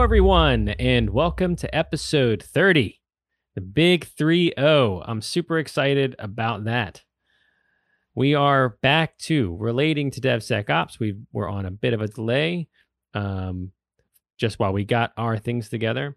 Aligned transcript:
Hello, 0.00 0.06
everyone, 0.06 0.70
and 0.70 1.10
welcome 1.10 1.56
to 1.56 1.76
episode 1.76 2.42
30, 2.42 2.98
the 3.54 3.60
big 3.60 4.06
3 4.06 4.54
0. 4.58 5.02
I'm 5.04 5.20
super 5.20 5.58
excited 5.58 6.16
about 6.18 6.64
that. 6.64 7.02
We 8.14 8.34
are 8.34 8.78
back 8.80 9.18
to 9.18 9.54
relating 9.56 10.10
to 10.12 10.20
DevSecOps. 10.22 10.98
We 10.98 11.16
were 11.34 11.50
on 11.50 11.66
a 11.66 11.70
bit 11.70 11.92
of 11.92 12.00
a 12.00 12.08
delay 12.08 12.68
um, 13.12 13.72
just 14.38 14.58
while 14.58 14.72
we 14.72 14.86
got 14.86 15.12
our 15.18 15.36
things 15.36 15.68
together. 15.68 16.16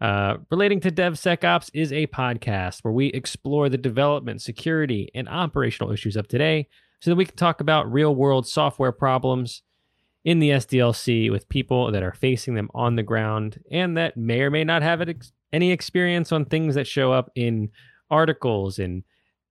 Uh, 0.00 0.36
relating 0.48 0.78
to 0.82 0.92
DevSecOps 0.92 1.70
is 1.74 1.92
a 1.92 2.06
podcast 2.06 2.84
where 2.84 2.94
we 2.94 3.08
explore 3.08 3.68
the 3.68 3.76
development, 3.76 4.42
security, 4.42 5.10
and 5.12 5.28
operational 5.28 5.90
issues 5.90 6.14
of 6.14 6.28
today 6.28 6.68
so 7.00 7.10
that 7.10 7.16
we 7.16 7.24
can 7.24 7.34
talk 7.34 7.60
about 7.60 7.92
real 7.92 8.14
world 8.14 8.46
software 8.46 8.92
problems 8.92 9.64
in 10.28 10.40
the 10.40 10.50
SDLC 10.50 11.30
with 11.30 11.48
people 11.48 11.90
that 11.90 12.02
are 12.02 12.12
facing 12.12 12.52
them 12.54 12.68
on 12.74 12.96
the 12.96 13.02
ground 13.02 13.58
and 13.70 13.96
that 13.96 14.14
may 14.14 14.42
or 14.42 14.50
may 14.50 14.62
not 14.62 14.82
have 14.82 15.00
ex- 15.00 15.32
any 15.54 15.72
experience 15.72 16.32
on 16.32 16.44
things 16.44 16.74
that 16.74 16.86
show 16.86 17.10
up 17.10 17.30
in 17.34 17.70
articles 18.10 18.78
and 18.78 19.04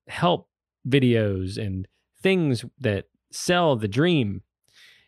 help 0.07 0.47
videos 0.87 1.57
and 1.57 1.87
things 2.21 2.63
that 2.79 3.05
sell 3.31 3.75
the 3.75 3.87
dream. 3.87 4.43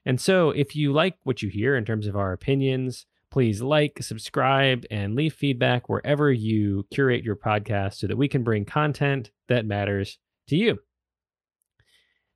And 0.08 0.20
so, 0.20 0.50
if 0.50 0.76
you 0.76 0.92
like 0.92 1.18
what 1.22 1.44
you 1.44 1.50
hear 1.50 1.76
in 1.76 1.86
terms 1.86 2.08
of 2.08 2.16
our 2.16 2.34
opinions, 2.34 3.06
please 3.30 3.62
like, 3.62 4.02
subscribe, 4.02 4.86
and 4.90 5.14
leave 5.14 5.36
feedback 5.36 5.88
wherever 5.88 6.32
you 6.32 6.88
curate 6.90 7.24
your 7.24 7.36
podcast 7.36 8.00
so 8.00 8.08
that 8.08 8.18
we 8.18 8.28
can 8.28 8.44
bring 8.44 8.66
content 8.66 9.30
that 9.50 9.68
matters 9.68 10.18
to 10.48 10.56
you. 10.56 10.80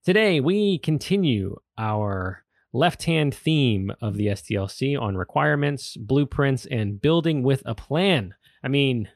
Today, 0.06 0.40
we 0.40 0.78
continue 0.78 1.56
our 1.80 2.44
left 2.74 3.04
hand 3.04 3.34
theme 3.34 3.92
of 4.02 4.16
the 4.18 4.28
SDLC 4.28 5.00
on 5.00 5.16
requirements, 5.16 5.96
blueprints, 5.96 6.66
and 6.66 7.00
building 7.00 7.44
with 7.44 7.62
a 7.66 7.76
plan. 7.76 8.34
I 8.64 8.68
mean, 8.68 9.10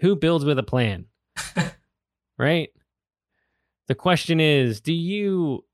who 0.00 0.16
builds 0.16 0.44
with 0.44 0.58
a 0.58 0.62
plan? 0.62 1.06
right? 2.38 2.70
The 3.88 3.94
question 3.94 4.40
is 4.40 4.80
do 4.80 4.92
you 4.92 5.64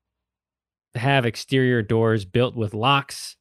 have 0.95 1.25
exterior 1.25 1.81
doors 1.81 2.25
built 2.25 2.55
with 2.55 2.73
locks? 2.73 3.37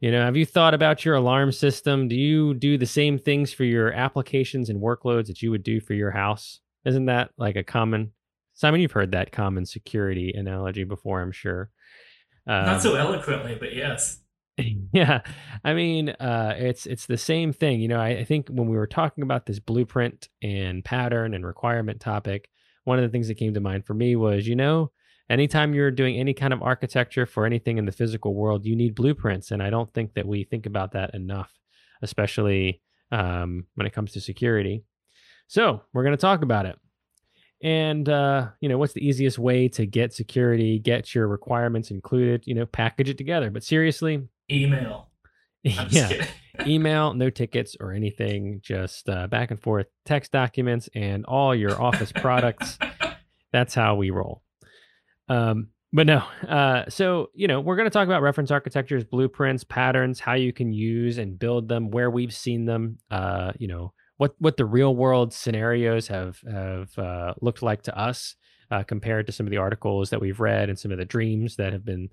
You 0.00 0.10
know, 0.10 0.24
have 0.24 0.36
you 0.36 0.46
thought 0.46 0.74
about 0.74 1.04
your 1.04 1.14
alarm 1.14 1.52
system? 1.52 2.08
Do 2.08 2.16
you 2.16 2.54
do 2.54 2.78
the 2.78 2.86
same 2.86 3.18
things 3.18 3.52
for 3.52 3.64
your 3.64 3.92
applications 3.92 4.70
and 4.70 4.80
workloads 4.80 5.26
that 5.26 5.42
you 5.42 5.50
would 5.50 5.62
do 5.62 5.80
for 5.80 5.94
your 5.94 6.10
house? 6.10 6.60
Isn't 6.86 7.06
that 7.06 7.30
like 7.36 7.56
a 7.56 7.62
common 7.62 8.12
Simon, 8.60 8.82
you've 8.82 8.92
heard 8.92 9.12
that 9.12 9.32
common 9.32 9.64
security 9.64 10.34
analogy 10.36 10.84
before, 10.84 11.22
I'm 11.22 11.32
sure. 11.32 11.70
Um, 12.50 12.66
Not 12.66 12.82
so 12.82 12.96
eloquently, 12.96 13.54
but 13.54 13.74
yes. 13.74 14.18
Yeah, 14.92 15.20
I 15.64 15.72
mean, 15.72 16.10
uh, 16.10 16.54
it's 16.58 16.84
it's 16.84 17.06
the 17.06 17.16
same 17.16 17.52
thing. 17.52 17.80
You 17.80 17.88
know, 17.88 18.00
I, 18.00 18.08
I, 18.08 18.24
think 18.24 18.48
when 18.48 18.68
we 18.68 18.76
were 18.76 18.88
talking 18.88 19.22
about 19.22 19.46
this 19.46 19.60
blueprint 19.60 20.28
and 20.42 20.84
pattern 20.84 21.32
and 21.32 21.46
requirement 21.46 22.00
topic, 22.00 22.50
one 22.84 22.98
of 22.98 23.02
the 23.04 23.08
things 23.08 23.28
that 23.28 23.36
came 23.36 23.54
to 23.54 23.60
mind 23.60 23.86
for 23.86 23.94
me 23.94 24.16
was, 24.16 24.48
you 24.48 24.56
know, 24.56 24.90
anytime 25.30 25.72
you're 25.72 25.92
doing 25.92 26.16
any 26.16 26.34
kind 26.34 26.52
of 26.52 26.60
architecture 26.60 27.24
for 27.24 27.46
anything 27.46 27.78
in 27.78 27.86
the 27.86 27.92
physical 27.92 28.34
world, 28.34 28.66
you 28.66 28.76
need 28.76 28.96
blueprints, 28.96 29.52
and 29.52 29.62
I 29.62 29.70
don't 29.70 29.94
think 29.94 30.14
that 30.14 30.26
we 30.26 30.44
think 30.44 30.66
about 30.66 30.92
that 30.92 31.14
enough, 31.14 31.52
especially 32.02 32.82
um, 33.12 33.66
when 33.76 33.86
it 33.86 33.94
comes 33.94 34.12
to 34.12 34.20
security. 34.20 34.84
So 35.46 35.82
we're 35.94 36.04
going 36.04 36.16
to 36.16 36.20
talk 36.20 36.42
about 36.42 36.66
it 36.66 36.76
and 37.62 38.08
uh, 38.08 38.48
you 38.60 38.68
know 38.68 38.78
what's 38.78 38.92
the 38.92 39.06
easiest 39.06 39.38
way 39.38 39.68
to 39.68 39.86
get 39.86 40.14
security 40.14 40.78
get 40.78 41.14
your 41.14 41.28
requirements 41.28 41.90
included 41.90 42.42
you 42.46 42.54
know 42.54 42.66
package 42.66 43.10
it 43.10 43.18
together? 43.18 43.50
But 43.50 43.64
seriously 43.64 44.28
email. 44.50 45.08
Yeah 45.62 46.26
email 46.66 47.14
no 47.14 47.30
tickets 47.30 47.76
or 47.80 47.92
anything 47.92 48.60
just 48.62 49.08
uh, 49.08 49.26
back 49.26 49.50
and 49.50 49.60
forth 49.60 49.86
text 50.04 50.32
documents 50.32 50.88
and 50.94 51.24
all 51.26 51.54
your 51.54 51.80
office 51.80 52.12
products. 52.12 52.78
That's 53.52 53.74
how 53.74 53.94
we 53.96 54.10
roll. 54.10 54.42
Um, 55.28 55.68
but 55.92 56.06
no 56.06 56.22
uh, 56.48 56.84
so 56.88 57.30
you 57.34 57.48
know 57.48 57.60
we're 57.60 57.76
going 57.76 57.86
to 57.86 57.90
talk 57.90 58.06
about 58.06 58.22
reference 58.22 58.50
architectures 58.50 59.04
blueprints 59.04 59.64
patterns 59.64 60.20
how 60.20 60.34
you 60.34 60.52
can 60.52 60.72
use 60.72 61.18
and 61.18 61.38
build 61.38 61.68
them 61.68 61.90
where 61.90 62.10
we've 62.10 62.34
seen 62.34 62.64
them 62.64 62.98
uh, 63.10 63.52
you 63.58 63.66
know 63.68 63.92
what 64.20 64.34
what 64.38 64.58
the 64.58 64.66
real 64.66 64.94
world 64.94 65.32
scenarios 65.32 66.06
have 66.08 66.42
have 66.42 66.98
uh, 66.98 67.32
looked 67.40 67.62
like 67.62 67.80
to 67.80 67.98
us 67.98 68.36
uh, 68.70 68.82
compared 68.82 69.24
to 69.24 69.32
some 69.32 69.46
of 69.46 69.50
the 69.50 69.56
articles 69.56 70.10
that 70.10 70.20
we've 70.20 70.40
read 70.40 70.68
and 70.68 70.78
some 70.78 70.92
of 70.92 70.98
the 70.98 71.06
dreams 71.06 71.56
that 71.56 71.72
have 71.72 71.86
been 71.86 72.10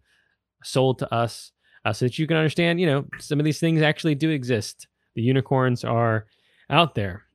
sold 0.64 1.00
to 1.00 1.14
us, 1.14 1.52
uh, 1.84 1.92
so 1.92 2.06
that 2.06 2.18
you 2.18 2.26
can 2.26 2.38
understand, 2.38 2.80
you 2.80 2.86
know, 2.86 3.06
some 3.20 3.42
of 3.42 3.44
these 3.44 3.60
things 3.60 3.82
actually 3.82 4.16
do 4.16 4.30
exist. 4.30 4.88
The 5.16 5.22
unicorns 5.22 5.84
are 5.84 6.28
out 6.70 6.96
there. 6.96 7.26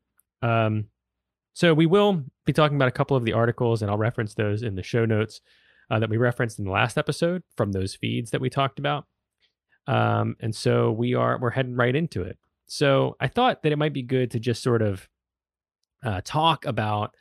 Um, 0.41 0.87
so 1.53 1.75
we 1.75 1.85
will 1.85 2.25
be 2.47 2.55
talking 2.55 2.77
about 2.77 2.89
a 2.89 2.93
couple 2.93 3.15
of 3.15 3.27
the 3.27 3.35
articles, 3.35 3.83
and 3.83 3.91
I'll 3.91 3.99
reference 3.99 4.33
those 4.33 4.63
in 4.63 4.75
the 4.75 4.83
show 4.83 5.05
notes 5.05 5.43
uh, 5.91 5.99
that 5.99 6.09
we 6.09 6.17
referenced 6.17 6.59
in 6.59 6.65
the 6.65 6.71
last 6.71 6.97
episode 6.97 7.43
from 7.59 7.73
those 7.73 7.95
feeds 7.95 8.31
that 8.31 8.41
we 8.41 8.49
talked 8.49 8.79
about. 8.79 9.05
Um, 9.87 10.35
and 10.41 10.55
so 10.55 10.91
we 10.93 11.13
are 11.13 11.39
we're 11.39 11.51
heading 11.51 11.77
right 11.77 11.95
into 11.95 12.23
it. 12.23 12.39
So 12.73 13.19
I 13.21 13.29
thought 13.29 13.63
that 13.63 13.73
it 13.73 13.77
might 13.77 13.93
be 13.93 14.01
good 14.01 14.31
to 14.31 14.41
just 14.41 14.63
sort 14.63 14.81
of 14.81 15.07
uh, 16.03 16.23
talk 16.25 16.65
about 16.65 17.15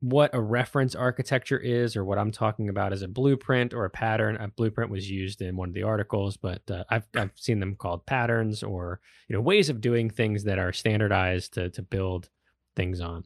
what 0.00 0.34
a 0.34 0.40
reference 0.40 0.94
architecture 0.94 1.58
is, 1.58 1.96
or 1.96 2.04
what 2.04 2.18
I'm 2.18 2.30
talking 2.30 2.68
about 2.68 2.92
as 2.92 3.00
a 3.00 3.08
blueprint 3.08 3.72
or 3.72 3.86
a 3.86 3.90
pattern. 3.90 4.36
A 4.36 4.48
blueprint 4.48 4.90
was 4.90 5.10
used 5.10 5.40
in 5.40 5.56
one 5.56 5.70
of 5.70 5.74
the 5.74 5.84
articles, 5.84 6.36
but 6.36 6.60
uh, 6.70 6.84
I've 6.90 7.06
I've 7.16 7.30
seen 7.36 7.58
them 7.58 7.74
called 7.74 8.04
patterns 8.04 8.62
or 8.62 9.00
you 9.28 9.34
know 9.34 9.40
ways 9.40 9.70
of 9.70 9.80
doing 9.80 10.10
things 10.10 10.44
that 10.44 10.58
are 10.58 10.74
standardized 10.74 11.54
to 11.54 11.70
to 11.70 11.80
build 11.80 12.28
things 12.76 13.00
on. 13.00 13.24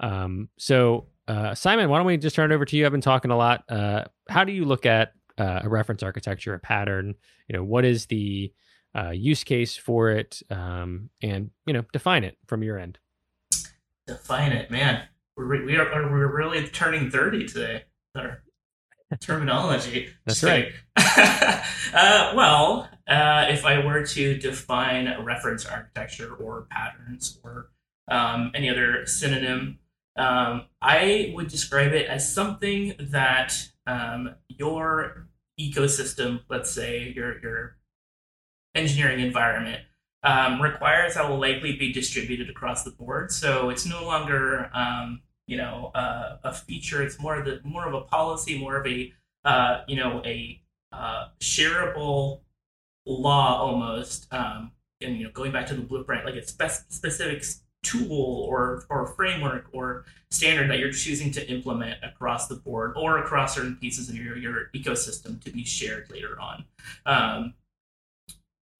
Um, 0.00 0.48
so 0.56 1.08
uh, 1.28 1.54
Simon, 1.54 1.90
why 1.90 1.98
don't 1.98 2.06
we 2.06 2.16
just 2.16 2.34
turn 2.34 2.50
it 2.50 2.54
over 2.54 2.64
to 2.64 2.76
you? 2.78 2.86
I've 2.86 2.92
been 2.92 3.02
talking 3.02 3.30
a 3.30 3.36
lot. 3.36 3.62
Uh, 3.68 4.04
how 4.30 4.42
do 4.42 4.52
you 4.52 4.64
look 4.64 4.86
at 4.86 5.12
uh, 5.36 5.60
a 5.64 5.68
reference 5.68 6.02
architecture, 6.02 6.54
a 6.54 6.58
pattern? 6.58 7.14
You 7.46 7.58
know, 7.58 7.62
what 7.62 7.84
is 7.84 8.06
the 8.06 8.50
uh, 8.96 9.10
use 9.10 9.44
case 9.44 9.76
for 9.76 10.10
it, 10.10 10.42
um, 10.50 11.10
and 11.22 11.50
you 11.66 11.72
know, 11.72 11.84
define 11.92 12.24
it 12.24 12.36
from 12.46 12.62
your 12.62 12.78
end. 12.78 12.98
Define 14.06 14.52
it, 14.52 14.70
man. 14.70 15.02
We're 15.36 15.64
we 15.64 15.76
are 15.76 16.10
we're 16.10 16.34
really 16.34 16.66
turning 16.68 17.10
thirty 17.10 17.46
today. 17.46 17.84
Our 18.14 18.42
terminology. 19.20 20.10
That's 20.26 20.42
right. 20.42 20.72
uh, 20.96 22.32
well, 22.34 22.88
uh, 23.08 23.46
if 23.48 23.64
I 23.64 23.84
were 23.84 24.04
to 24.04 24.38
define 24.38 25.22
reference 25.24 25.64
architecture 25.64 26.34
or 26.34 26.66
patterns 26.70 27.38
or 27.42 27.70
um, 28.10 28.52
any 28.54 28.68
other 28.68 29.06
synonym, 29.06 29.78
um, 30.16 30.66
I 30.82 31.32
would 31.34 31.48
describe 31.48 31.92
it 31.92 32.06
as 32.06 32.32
something 32.32 32.94
that 32.98 33.54
um, 33.86 34.34
your 34.48 35.28
ecosystem, 35.58 36.40
let's 36.50 36.70
say 36.70 37.12
your 37.14 37.40
your 37.40 37.77
engineering 38.78 39.20
environment 39.20 39.82
um, 40.22 40.60
requires 40.60 41.14
that 41.14 41.28
will 41.28 41.38
likely 41.38 41.76
be 41.76 41.92
distributed 41.92 42.50
across 42.50 42.84
the 42.84 42.90
board. 42.90 43.30
So 43.32 43.70
it's 43.70 43.86
no 43.86 44.04
longer 44.04 44.70
um, 44.74 45.20
you 45.46 45.56
know 45.56 45.90
uh, 45.94 46.38
a 46.44 46.52
feature. 46.52 47.02
It's 47.02 47.18
more 47.18 47.36
of 47.36 47.44
the 47.44 47.60
more 47.64 47.86
of 47.86 47.94
a 47.94 48.02
policy, 48.02 48.58
more 48.58 48.76
of 48.76 48.86
a 48.86 49.12
uh, 49.44 49.82
you 49.88 49.96
know 49.96 50.22
a 50.24 50.60
uh, 50.92 51.28
shareable 51.40 52.40
law 53.06 53.60
almost. 53.60 54.32
Um, 54.32 54.72
and 55.00 55.16
you 55.16 55.24
know 55.24 55.30
going 55.30 55.52
back 55.52 55.66
to 55.68 55.74
the 55.74 55.82
blueprint, 55.82 56.24
like 56.24 56.34
a 56.34 56.46
spe- 56.46 56.90
specific 56.90 57.44
tool 57.82 58.46
or 58.48 58.84
or 58.90 59.06
framework 59.06 59.66
or 59.72 60.04
standard 60.30 60.68
that 60.68 60.78
you're 60.78 60.92
choosing 60.92 61.30
to 61.30 61.48
implement 61.50 61.96
across 62.02 62.48
the 62.48 62.56
board 62.56 62.92
or 62.96 63.18
across 63.18 63.54
certain 63.54 63.76
pieces 63.76 64.08
of 64.08 64.16
your, 64.16 64.36
your 64.36 64.70
ecosystem 64.74 65.42
to 65.42 65.50
be 65.50 65.64
shared 65.64 66.10
later 66.10 66.38
on. 66.40 66.64
Um, 67.06 67.54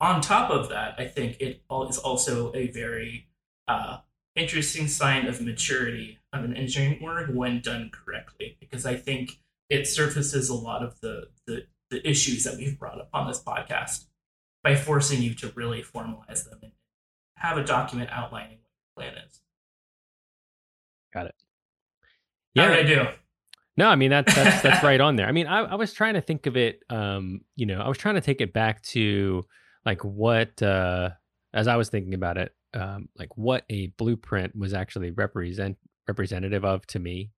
on 0.01 0.21
top 0.21 0.51
of 0.51 0.69
that, 0.69 0.95
I 0.99 1.07
think 1.07 1.37
it 1.41 1.63
is 1.89 1.99
also 1.99 2.55
a 2.55 2.69
very 2.69 3.29
uh, 3.67 3.99
interesting 4.37 4.89
sign 4.89 5.27
of 5.27 5.41
maturity 5.41 6.19
of 6.33 6.45
an 6.45 6.57
engineering 6.57 7.01
org 7.03 7.35
when 7.35 7.61
done 7.61 7.91
correctly, 7.93 8.57
because 8.61 8.87
I 8.87 8.97
think 8.97 9.41
it 9.69 9.87
surfaces 9.87 10.49
a 10.49 10.55
lot 10.55 10.83
of 10.83 11.01
the, 11.01 11.29
the, 11.47 11.67
the 11.91 12.09
issues 12.09 12.45
that 12.45 12.57
we've 12.57 12.79
brought 12.79 13.01
up 13.01 13.09
on 13.13 13.27
this 13.27 13.43
podcast 13.43 14.07
by 14.63 14.77
forcing 14.77 15.23
you 15.23 15.35
to 15.35 15.53
really 15.55 15.83
formalize 15.83 16.49
them 16.49 16.59
and 16.63 16.73
have 17.37 17.59
a 17.59 17.65
document 17.65 18.11
outlining 18.13 18.59
what 18.95 19.05
your 19.05 19.13
plan 19.13 19.25
is. 19.25 19.41
Got 21.13 21.27
it. 21.27 21.35
Yeah, 22.55 22.71
I 22.71 22.83
do? 22.83 23.07
No, 23.77 23.89
I 23.89 23.95
mean 23.95 24.11
that's 24.11 24.35
that's 24.35 24.63
that's 24.63 24.83
right 24.83 25.01
on 25.01 25.17
there. 25.17 25.27
I 25.27 25.33
mean, 25.33 25.47
I, 25.47 25.61
I 25.61 25.75
was 25.77 25.93
trying 25.93 26.15
to 26.15 26.21
think 26.21 26.47
of 26.47 26.57
it. 26.57 26.83
Um, 26.91 27.43
you 27.55 27.65
know, 27.65 27.81
I 27.81 27.89
was 27.89 27.97
trying 27.97 28.17
to 28.17 28.21
take 28.21 28.41
it 28.41 28.53
back 28.53 28.83
to 28.83 29.45
like 29.89 30.05
what 30.05 30.63
uh 30.63 31.09
as 31.55 31.67
I 31.67 31.77
was 31.77 31.89
thinking 31.89 32.13
about 32.13 32.37
it, 32.37 32.53
um, 32.75 33.09
like 33.17 33.35
what 33.39 33.65
a 33.71 33.87
blueprint 33.97 34.55
was 34.55 34.75
actually 34.75 35.13
represent 35.13 35.79
representative 36.07 36.63
of 36.63 36.87
to 36.89 36.99
me. 36.99 37.31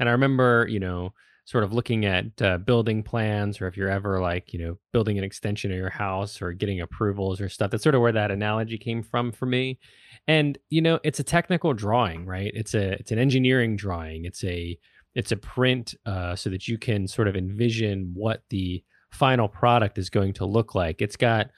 And 0.00 0.08
I 0.08 0.12
remember, 0.12 0.66
you 0.68 0.80
know, 0.80 1.14
sort 1.44 1.62
of 1.62 1.72
looking 1.72 2.04
at 2.04 2.42
uh, 2.42 2.58
building 2.58 3.04
plans 3.04 3.60
or 3.60 3.68
if 3.68 3.76
you're 3.76 3.88
ever 3.88 4.20
like 4.20 4.52
you 4.52 4.58
know 4.58 4.78
building 4.92 5.16
an 5.18 5.24
extension 5.24 5.70
of 5.70 5.76
your 5.76 5.90
house 5.90 6.42
or 6.42 6.52
getting 6.52 6.80
approvals 6.80 7.40
or 7.40 7.48
stuff 7.48 7.70
that's 7.70 7.82
sort 7.82 7.96
of 7.96 8.00
where 8.00 8.12
that 8.12 8.30
analogy 8.32 8.78
came 8.78 9.02
from 9.02 9.30
for 9.30 9.46
me. 9.46 9.78
And 10.26 10.58
you 10.70 10.82
know 10.82 10.98
it's 11.04 11.20
a 11.20 11.24
technical 11.24 11.72
drawing 11.72 12.26
right? 12.26 12.50
It's 12.52 12.74
a 12.74 12.92
it's 12.94 13.12
an 13.12 13.18
engineering 13.20 13.76
drawing. 13.76 14.24
It's 14.24 14.42
a 14.42 14.76
it's 15.14 15.30
a 15.30 15.36
print 15.36 15.94
uh, 16.04 16.34
so 16.34 16.50
that 16.50 16.66
you 16.66 16.78
can 16.78 17.06
sort 17.06 17.28
of 17.28 17.36
envision 17.36 18.10
what 18.14 18.42
the 18.50 18.82
final 19.12 19.46
product 19.46 19.98
is 19.98 20.10
going 20.10 20.32
to 20.32 20.46
look 20.46 20.74
like. 20.74 21.02
It's 21.02 21.16
got 21.16 21.50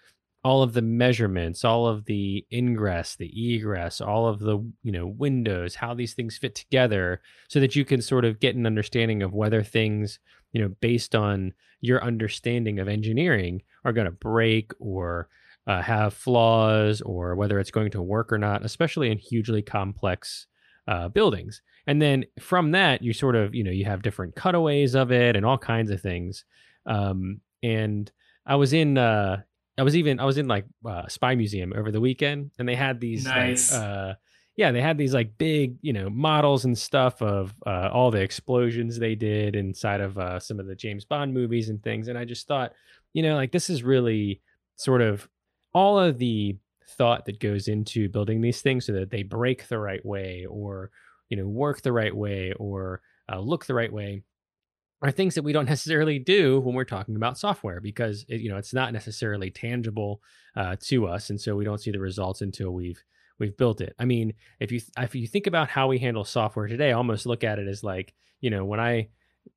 all 0.44 0.62
of 0.62 0.74
the 0.74 0.82
measurements, 0.82 1.64
all 1.64 1.86
of 1.86 2.04
the 2.04 2.44
ingress, 2.52 3.16
the 3.16 3.54
egress, 3.54 4.00
all 4.00 4.26
of 4.28 4.40
the 4.40 4.58
you 4.82 4.92
know 4.92 5.06
windows, 5.06 5.74
how 5.74 5.94
these 5.94 6.14
things 6.14 6.36
fit 6.36 6.54
together, 6.54 7.20
so 7.48 7.58
that 7.60 7.74
you 7.74 7.84
can 7.84 8.02
sort 8.02 8.24
of 8.24 8.40
get 8.40 8.54
an 8.54 8.66
understanding 8.66 9.22
of 9.22 9.32
whether 9.32 9.62
things 9.62 10.18
you 10.52 10.60
know 10.60 10.68
based 10.80 11.14
on 11.14 11.52
your 11.80 12.02
understanding 12.04 12.78
of 12.78 12.88
engineering 12.88 13.62
are 13.84 13.92
going 13.92 14.04
to 14.04 14.10
break 14.10 14.72
or 14.78 15.28
uh, 15.66 15.80
have 15.80 16.12
flaws 16.12 17.00
or 17.00 17.34
whether 17.34 17.58
it's 17.58 17.70
going 17.70 17.90
to 17.90 18.02
work 18.02 18.32
or 18.32 18.38
not, 18.38 18.64
especially 18.64 19.10
in 19.10 19.18
hugely 19.18 19.62
complex 19.62 20.46
uh, 20.88 21.08
buildings. 21.08 21.62
And 21.86 22.00
then 22.00 22.24
from 22.38 22.72
that, 22.72 23.02
you 23.02 23.14
sort 23.14 23.34
of 23.34 23.54
you 23.54 23.64
know 23.64 23.70
you 23.70 23.86
have 23.86 24.02
different 24.02 24.36
cutaways 24.36 24.94
of 24.94 25.10
it 25.10 25.36
and 25.36 25.46
all 25.46 25.58
kinds 25.58 25.90
of 25.90 26.02
things. 26.02 26.44
Um, 26.84 27.40
and 27.62 28.12
I 28.44 28.56
was 28.56 28.74
in 28.74 28.98
uh, 28.98 29.38
I 29.76 29.82
was 29.82 29.96
even 29.96 30.20
I 30.20 30.24
was 30.24 30.38
in 30.38 30.46
like 30.46 30.66
uh, 30.84 31.08
Spy 31.08 31.34
Museum 31.34 31.72
over 31.76 31.90
the 31.90 32.00
weekend, 32.00 32.52
and 32.58 32.68
they 32.68 32.76
had 32.76 33.00
these 33.00 33.24
Nice. 33.24 33.72
like, 33.72 33.80
uh, 33.82 34.14
yeah, 34.56 34.70
they 34.70 34.80
had 34.80 34.98
these 34.98 35.12
like 35.14 35.36
big 35.36 35.76
you 35.82 35.92
know 35.92 36.08
models 36.08 36.64
and 36.64 36.78
stuff 36.78 37.20
of 37.22 37.54
uh, 37.66 37.90
all 37.92 38.10
the 38.10 38.20
explosions 38.20 38.98
they 38.98 39.14
did 39.14 39.56
inside 39.56 40.00
of 40.00 40.16
uh, 40.16 40.38
some 40.38 40.60
of 40.60 40.66
the 40.66 40.76
James 40.76 41.04
Bond 41.04 41.34
movies 41.34 41.68
and 41.68 41.82
things, 41.82 42.08
and 42.08 42.16
I 42.16 42.24
just 42.24 42.46
thought, 42.46 42.72
you 43.12 43.22
know, 43.22 43.34
like 43.34 43.50
this 43.52 43.68
is 43.68 43.82
really 43.82 44.40
sort 44.76 45.02
of 45.02 45.28
all 45.72 45.98
of 45.98 46.18
the 46.18 46.56
thought 46.96 47.24
that 47.24 47.40
goes 47.40 47.66
into 47.66 48.08
building 48.08 48.40
these 48.40 48.60
things 48.60 48.86
so 48.86 48.92
that 48.92 49.10
they 49.10 49.22
break 49.22 49.66
the 49.68 49.78
right 49.78 50.04
way 50.04 50.46
or 50.48 50.90
you 51.28 51.36
know 51.36 51.48
work 51.48 51.82
the 51.82 51.92
right 51.92 52.14
way 52.14 52.52
or 52.58 53.00
uh, 53.32 53.40
look 53.40 53.66
the 53.66 53.74
right 53.74 53.92
way 53.92 54.22
are 55.04 55.10
things 55.10 55.34
that 55.34 55.42
we 55.42 55.52
don't 55.52 55.68
necessarily 55.68 56.18
do 56.18 56.60
when 56.60 56.74
we're 56.74 56.84
talking 56.84 57.16
about 57.16 57.38
software 57.38 57.80
because 57.80 58.24
it, 58.28 58.40
you 58.40 58.50
know 58.50 58.56
it's 58.56 58.74
not 58.74 58.92
necessarily 58.92 59.50
tangible 59.50 60.20
uh, 60.56 60.76
to 60.80 61.06
us, 61.06 61.30
and 61.30 61.40
so 61.40 61.54
we 61.54 61.64
don't 61.64 61.80
see 61.80 61.90
the 61.90 62.00
results 62.00 62.40
until 62.40 62.70
we've 62.70 63.02
we've 63.38 63.56
built 63.56 63.80
it. 63.80 63.94
I 63.98 64.04
mean, 64.04 64.34
if 64.60 64.72
you 64.72 64.80
if 64.98 65.14
you 65.14 65.26
think 65.26 65.46
about 65.46 65.68
how 65.68 65.88
we 65.88 65.98
handle 65.98 66.24
software 66.24 66.66
today, 66.66 66.90
I 66.90 66.92
almost 66.92 67.26
look 67.26 67.44
at 67.44 67.58
it 67.58 67.68
as 67.68 67.84
like 67.84 68.14
you 68.40 68.50
know 68.50 68.64
when 68.64 68.80
I 68.80 69.08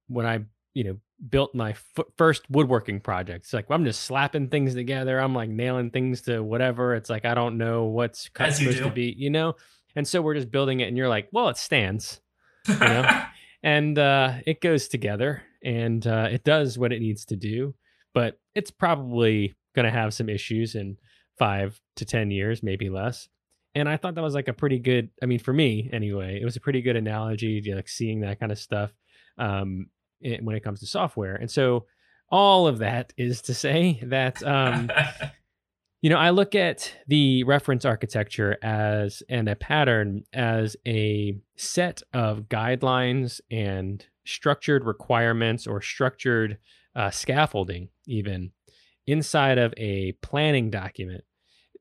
when 0.08 0.26
I 0.26 0.42
you 0.74 0.84
know 0.84 0.98
built 1.30 1.56
my 1.56 1.72
f- 1.72 2.06
first 2.18 2.44
woodworking 2.50 3.00
project. 3.00 3.46
It's 3.46 3.54
like 3.54 3.66
I'm 3.70 3.86
just 3.86 4.02
slapping 4.02 4.50
things 4.50 4.76
together. 4.76 5.18
I'm 5.18 5.34
like 5.34 5.50
nailing 5.50 5.90
things 5.90 6.22
to 6.24 6.42
whatever. 6.42 6.94
It's 6.94 7.10
like 7.10 7.26
I 7.26 7.34
don't 7.34 7.58
know 7.58 7.86
what's 7.86 8.30
cut- 8.30 8.50
As 8.50 8.62
you 8.62 8.72
supposed 8.72 8.90
to 8.90 8.94
be, 8.94 9.16
you 9.18 9.30
know. 9.30 9.56
And 9.96 10.08
so 10.08 10.22
we're 10.22 10.36
just 10.36 10.52
building 10.52 10.82
it, 10.82 10.88
and 10.90 10.98
you're 10.98 11.10
like, 11.10 11.30
well, 11.32 11.50
it 11.50 11.58
stands 11.58 12.22
you 12.68 12.80
know? 12.80 13.24
and 13.64 13.98
uh, 13.98 14.34
it 14.46 14.62
goes 14.62 14.88
together 14.88 15.44
and 15.64 16.06
uh, 16.06 16.28
it 16.32 16.44
does 16.44 16.78
what 16.78 16.92
it 16.92 17.02
needs 17.02 17.26
to 17.26 17.36
do 17.36 17.74
but 18.14 18.40
it's 18.56 18.72
probably 18.72 19.56
going 19.76 19.86
to 19.86 19.92
have 19.92 20.14
some 20.14 20.30
issues 20.30 20.76
in 20.76 20.98
five 21.38 21.80
to 21.96 22.06
ten 22.06 22.32
years 22.32 22.64
maybe 22.64 22.90
less. 22.90 23.28
And 23.76 23.88
i 23.88 23.96
thought 23.98 24.16
that 24.16 24.24
was 24.24 24.34
like 24.34 24.48
a 24.48 24.54
pretty 24.54 24.80
good 24.80 25.10
i 25.22 25.26
mean 25.28 25.40
for 25.40 25.54
me 25.54 25.90
anyway 25.94 26.40
it 26.42 26.46
was 26.46 26.56
a 26.56 26.62
pretty 26.62 26.82
good 26.82 26.96
analogy 26.96 27.62
to 27.62 27.76
like 27.76 27.88
seeing 27.88 28.22
that 28.22 28.40
kind 28.40 28.52
of 28.52 28.58
stuff 28.58 28.92
um, 29.38 29.88
when 30.20 30.56
it 30.56 30.64
comes 30.64 30.80
to 30.80 30.88
software. 30.88 31.36
And 31.36 31.50
so 31.50 31.86
all 32.30 32.68
of 32.68 32.80
that 32.80 33.14
is 33.18 33.42
to 33.44 33.54
say 33.54 34.00
that 34.04 34.44
um, 34.44 34.90
you 36.02 36.10
know, 36.10 36.18
I 36.18 36.30
look 36.30 36.54
at 36.54 36.94
the 37.08 37.44
reference 37.44 37.84
architecture 37.84 38.58
as 38.62 39.24
and 39.30 39.50
a 39.50 39.56
pattern 39.56 40.24
as 40.32 40.76
a 40.86 41.40
set 41.56 42.04
of 42.14 42.44
guidelines 42.44 43.42
and 43.50 44.06
structured 44.26 44.86
requirements 44.86 45.66
or 45.66 45.82
structured 45.82 46.60
uh, 46.96 47.10
scaffolding, 47.10 47.90
even 48.06 48.52
inside 49.08 49.58
of 49.58 49.74
a 49.78 50.12
planning 50.22 50.70
document 50.70 51.24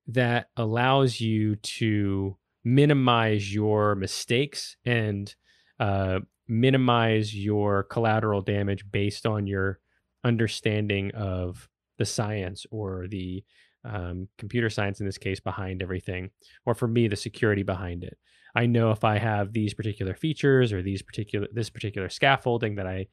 that 0.07 0.49
allows 0.57 1.21
you 1.21 1.57
to 1.57 2.37
minimize 2.65 3.53
your 3.53 3.95
mistakes 3.97 4.77
and 4.85 5.35
uh, 5.79 6.21
minimize 6.49 7.35
your 7.35 7.83
collateral 7.83 8.41
damage 8.41 8.85
based 8.91 9.27
on 9.27 9.47
your 9.47 9.79
understanding 10.25 11.11
of 11.13 11.69
the 11.99 12.05
science 12.05 12.67
or 12.71 13.07
the 13.09 13.43
um, 13.87 14.29
computer 14.39 14.69
science 14.69 15.01
in 15.01 15.07
this 15.07 15.19
case 15.19 15.41
behind 15.41 15.83
everything, 15.83 16.31
or 16.65 16.75
for 16.75 16.89
me, 16.89 17.09
the 17.09 17.17
security 17.17 17.63
behind 17.63 18.05
it. 18.05 18.19
I 18.55 18.67
know 18.67 18.91
if 18.91 19.05
I 19.05 19.19
have 19.19 19.53
these 19.53 19.75
particular 19.75 20.15
features 20.15 20.73
or 20.73 20.83
these 20.83 21.03
particular 21.03 21.47
this 21.53 21.71
particular 21.71 22.09
scaffolding 22.09 22.77
that 22.77 22.87
I 22.87 23.07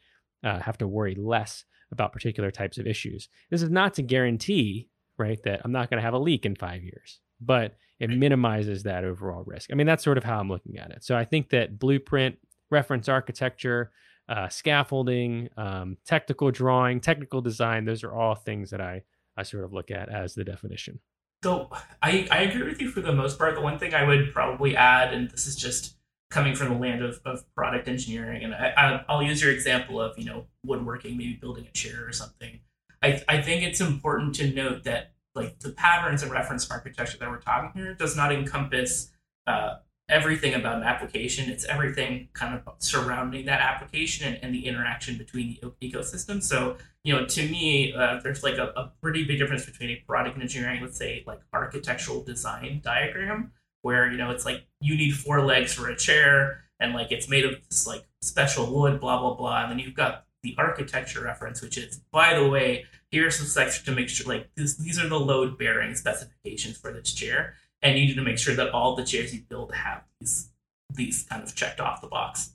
uh, 0.44 0.60
have 0.60 0.78
to 0.80 0.88
worry 0.88 1.16
less 1.16 1.66
about 1.92 2.14
particular 2.14 2.50
types 2.50 2.78
of 2.78 2.88
issues. 2.88 3.30
This 3.52 3.62
is 3.62 3.70
not 3.70 3.94
to 3.96 4.02
guarantee, 4.02 4.90
right, 5.18 5.42
that 5.44 5.62
I'm 5.64 5.72
not 5.72 5.90
going 5.90 6.00
to 6.00 6.04
have 6.04 6.14
a 6.14 6.20
leak 6.20 6.46
in 6.46 6.56
five 6.56 6.84
years, 6.84 7.20
but 7.40 7.76
it 8.00 8.10
minimizes 8.10 8.84
that 8.84 9.04
overall 9.04 9.44
risk. 9.46 9.70
I 9.72 9.76
mean, 9.76 9.86
that's 9.88 10.04
sort 10.04 10.18
of 10.18 10.24
how 10.24 10.40
I'm 10.40 10.50
looking 10.50 10.78
at 10.78 10.92
it. 10.92 11.04
So 11.04 11.16
I 11.16 11.26
think 11.26 11.50
that 11.50 11.78
blueprint, 11.78 12.38
reference 12.72 13.08
architecture, 13.08 13.92
uh, 14.28 14.50
scaffolding, 14.50 15.50
um, 15.58 15.98
technical 16.06 16.52
drawing, 16.52 17.00
technical 17.00 17.42
design, 17.42 17.86
those 17.86 18.04
are 18.04 18.14
all 18.14 18.36
things 18.36 18.72
that 18.72 18.82
I 18.82 19.04
I 19.38 19.44
sort 19.44 19.64
of 19.64 19.74
look 19.74 19.92
at 19.92 20.10
as 20.10 20.36
the 20.36 20.44
definition. 20.44 21.00
So 21.44 21.70
I, 22.02 22.28
I 22.32 22.44
agree 22.44 22.64
with 22.64 22.82
you 22.82 22.90
for 22.90 23.02
the 23.02 23.12
most 23.12 23.38
part. 23.38 23.56
The 23.56 23.62
one 23.62 23.78
thing 23.78 23.94
I 23.94 24.06
would 24.06 24.34
probably 24.34 24.78
add, 24.78 25.14
and 25.14 25.30
this 25.30 25.46
is 25.46 25.56
just 25.56 25.96
coming 26.32 26.56
from 26.56 26.70
the 26.70 26.80
land 26.80 27.04
of, 27.04 27.20
of 27.26 27.44
product 27.54 27.88
engineering, 27.88 28.44
and 28.44 28.56
I, 28.56 29.04
I'll 29.10 29.22
use 29.22 29.42
your 29.42 29.52
example 29.52 30.02
of 30.02 30.18
you 30.18 30.26
know 30.26 30.46
woodworking, 30.66 31.18
maybe 31.18 31.34
building 31.34 31.68
a 31.68 31.72
chair 31.72 32.08
or 32.08 32.14
something. 32.14 32.60
I, 33.02 33.22
I 33.28 33.42
think 33.42 33.64
it's 33.64 33.82
important 33.82 34.36
to 34.36 34.50
note 34.52 34.86
that 34.86 35.14
like 35.36 35.60
the 35.60 35.72
patterns 35.72 36.24
and 36.24 36.32
reference 36.32 36.70
architecture 36.72 37.18
that 37.18 37.30
we're 37.30 37.40
talking 37.40 37.82
here 37.82 37.94
does 37.94 38.16
not 38.16 38.32
encompass 38.32 39.12
uh, 39.46 39.76
everything 40.10 40.54
about 40.54 40.78
an 40.78 40.84
application. 40.84 41.50
It's 41.50 41.66
everything 41.66 42.30
kind 42.34 42.56
of 42.56 42.74
surrounding 42.80 43.46
that 43.46 43.62
application 43.62 44.28
and, 44.28 44.44
and 44.44 44.54
the 44.54 44.66
interaction 44.66 45.18
between 45.18 45.58
the 45.62 45.90
ecosystem. 45.90 46.42
So 46.44 46.78
you 47.04 47.14
know, 47.14 47.26
to 47.26 47.50
me, 47.50 47.94
uh, 47.94 48.20
there's 48.24 48.44
like 48.44 48.58
a, 48.58 48.68
a 48.78 48.92
pretty 49.02 49.26
big 49.26 49.38
difference 49.40 49.66
between 49.66 49.90
a 49.90 50.04
product 50.08 50.40
engineering, 50.40 50.82
let's 50.82 50.98
say, 50.98 51.24
like 51.28 51.42
architectural 51.52 52.24
design 52.24 52.82
diagram, 52.84 53.52
where 53.82 54.10
you 54.10 54.18
know 54.18 54.32
it's 54.32 54.46
like 54.46 54.66
you 54.80 54.96
need 54.96 55.12
four 55.12 55.42
legs 55.42 55.74
for 55.74 55.90
a 55.90 55.98
chair, 55.98 56.64
and 56.80 56.94
like 56.94 57.12
it's 57.12 57.28
made 57.28 57.46
of 57.46 57.56
this 57.70 57.86
like 57.86 58.04
special 58.22 58.74
wood, 58.74 59.00
blah 59.02 59.20
blah 59.20 59.34
blah, 59.34 59.64
and 59.64 59.72
then 59.72 59.80
you've 59.80 59.96
got 59.96 60.26
the 60.44 60.56
architecture 60.58 61.24
reference, 61.24 61.62
which 61.62 61.78
is, 61.78 62.02
by 62.12 62.38
the 62.38 62.48
way, 62.48 62.86
here's 63.12 63.38
some 63.38 63.48
section 63.48 63.86
to 63.86 63.92
make 63.94 64.10
sure 64.10 64.34
like 64.34 64.50
this, 64.56 64.76
these 64.76 65.00
are 65.00 65.08
the 65.08 65.20
load 65.20 65.58
bearing 65.58 65.96
specifications 65.96 66.78
for 66.78 66.92
this 66.92 67.14
chair, 67.14 67.56
and 67.84 67.98
you 67.98 68.06
need 68.08 68.16
to 68.16 68.22
make 68.24 68.38
sure 68.38 68.56
that 68.56 68.70
all 68.72 68.96
the 68.96 69.04
chairs 69.04 69.34
you 69.34 69.42
build 69.48 69.74
have 69.74 70.04
these 70.20 70.50
these 70.90 71.24
kind 71.30 71.44
of 71.44 71.54
checked 71.56 71.80
off 71.80 72.02
the 72.02 72.08
box. 72.08 72.54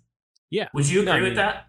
Yeah. 0.51 0.69
Would 0.75 0.89
you 0.89 1.01
agree 1.01 1.13
I 1.13 1.21
with 1.23 1.37
that? 1.37 1.67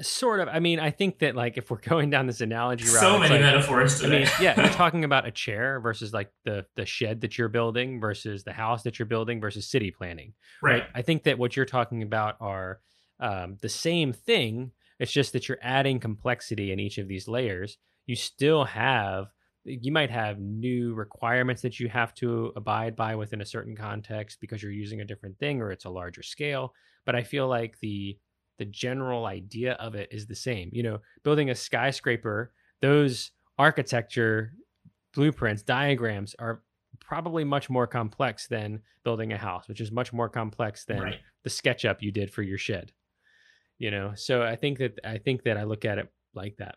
Sort 0.00 0.40
of. 0.40 0.48
I 0.48 0.58
mean, 0.60 0.80
I 0.80 0.90
think 0.90 1.18
that 1.18 1.34
like 1.36 1.58
if 1.58 1.70
we're 1.70 1.76
going 1.82 2.08
down 2.10 2.26
this 2.26 2.40
analogy 2.40 2.84
route, 2.84 2.94
So 3.00 3.18
many 3.18 3.34
like- 3.34 3.42
metaphors 3.42 4.02
I 4.02 4.08
mean, 4.08 4.26
yeah, 4.40 4.58
you're 4.58 4.72
talking 4.72 5.04
about 5.04 5.26
a 5.26 5.30
chair 5.30 5.80
versus 5.80 6.12
like 6.12 6.30
the 6.44 6.64
the 6.76 6.86
shed 6.86 7.20
that 7.22 7.36
you're 7.36 7.48
building 7.48 8.00
versus 8.00 8.42
the 8.44 8.52
house 8.52 8.84
that 8.84 8.98
you're 8.98 9.06
building 9.06 9.40
versus 9.40 9.68
city 9.68 9.90
planning. 9.90 10.32
right. 10.62 10.84
I 10.94 11.02
think 11.02 11.24
that 11.24 11.38
what 11.38 11.56
you're 11.56 11.66
talking 11.66 12.02
about 12.02 12.36
are 12.40 12.80
um, 13.20 13.58
the 13.60 13.68
same 13.68 14.12
thing. 14.12 14.72
It's 14.98 15.12
just 15.12 15.32
that 15.32 15.48
you're 15.48 15.58
adding 15.60 15.98
complexity 16.00 16.70
in 16.72 16.78
each 16.80 16.98
of 16.98 17.08
these 17.08 17.26
layers. 17.28 17.76
You 18.06 18.14
still 18.16 18.64
have, 18.64 19.26
you 19.64 19.92
might 19.92 20.10
have 20.10 20.38
new 20.40 20.94
requirements 20.94 21.62
that 21.62 21.78
you 21.78 21.88
have 21.88 22.14
to 22.14 22.52
abide 22.56 22.96
by 22.96 23.14
within 23.14 23.40
a 23.40 23.46
certain 23.46 23.76
context 23.76 24.40
because 24.40 24.62
you're 24.62 24.72
using 24.72 25.00
a 25.00 25.04
different 25.04 25.38
thing 25.38 25.60
or 25.60 25.70
it's 25.70 25.84
a 25.84 25.90
larger 25.90 26.22
scale. 26.22 26.74
But 27.04 27.14
I 27.14 27.22
feel 27.22 27.48
like 27.48 27.78
the 27.80 28.18
the 28.58 28.64
general 28.66 29.26
idea 29.26 29.72
of 29.74 29.94
it 29.94 30.08
is 30.12 30.26
the 30.26 30.34
same. 30.34 30.70
You 30.72 30.82
know, 30.82 30.98
building 31.24 31.50
a 31.50 31.54
skyscraper, 31.54 32.52
those 32.80 33.32
architecture 33.58 34.52
blueprints, 35.14 35.62
diagrams 35.62 36.34
are 36.38 36.62
probably 37.00 37.44
much 37.44 37.70
more 37.70 37.86
complex 37.86 38.46
than 38.46 38.80
building 39.04 39.32
a 39.32 39.38
house, 39.38 39.68
which 39.68 39.80
is 39.80 39.90
much 39.90 40.12
more 40.12 40.28
complex 40.28 40.84
than 40.84 41.00
Right. 41.00 41.20
the 41.42 41.50
SketchUp 41.50 42.02
you 42.02 42.12
did 42.12 42.30
for 42.32 42.42
your 42.42 42.58
shed. 42.58 42.92
You 43.78 43.90
know, 43.90 44.12
so 44.14 44.42
I 44.42 44.56
think 44.56 44.78
that 44.78 45.00
I 45.04 45.18
think 45.18 45.42
that 45.44 45.56
I 45.56 45.64
look 45.64 45.84
at 45.84 45.98
it 45.98 46.08
like 46.34 46.56
that. 46.58 46.76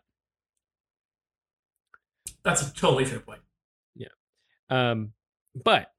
That's 2.46 2.62
a 2.62 2.72
totally 2.72 3.04
fair 3.04 3.18
point. 3.18 3.40
Yeah. 3.96 4.06
Um, 4.70 5.10
but 5.64 5.90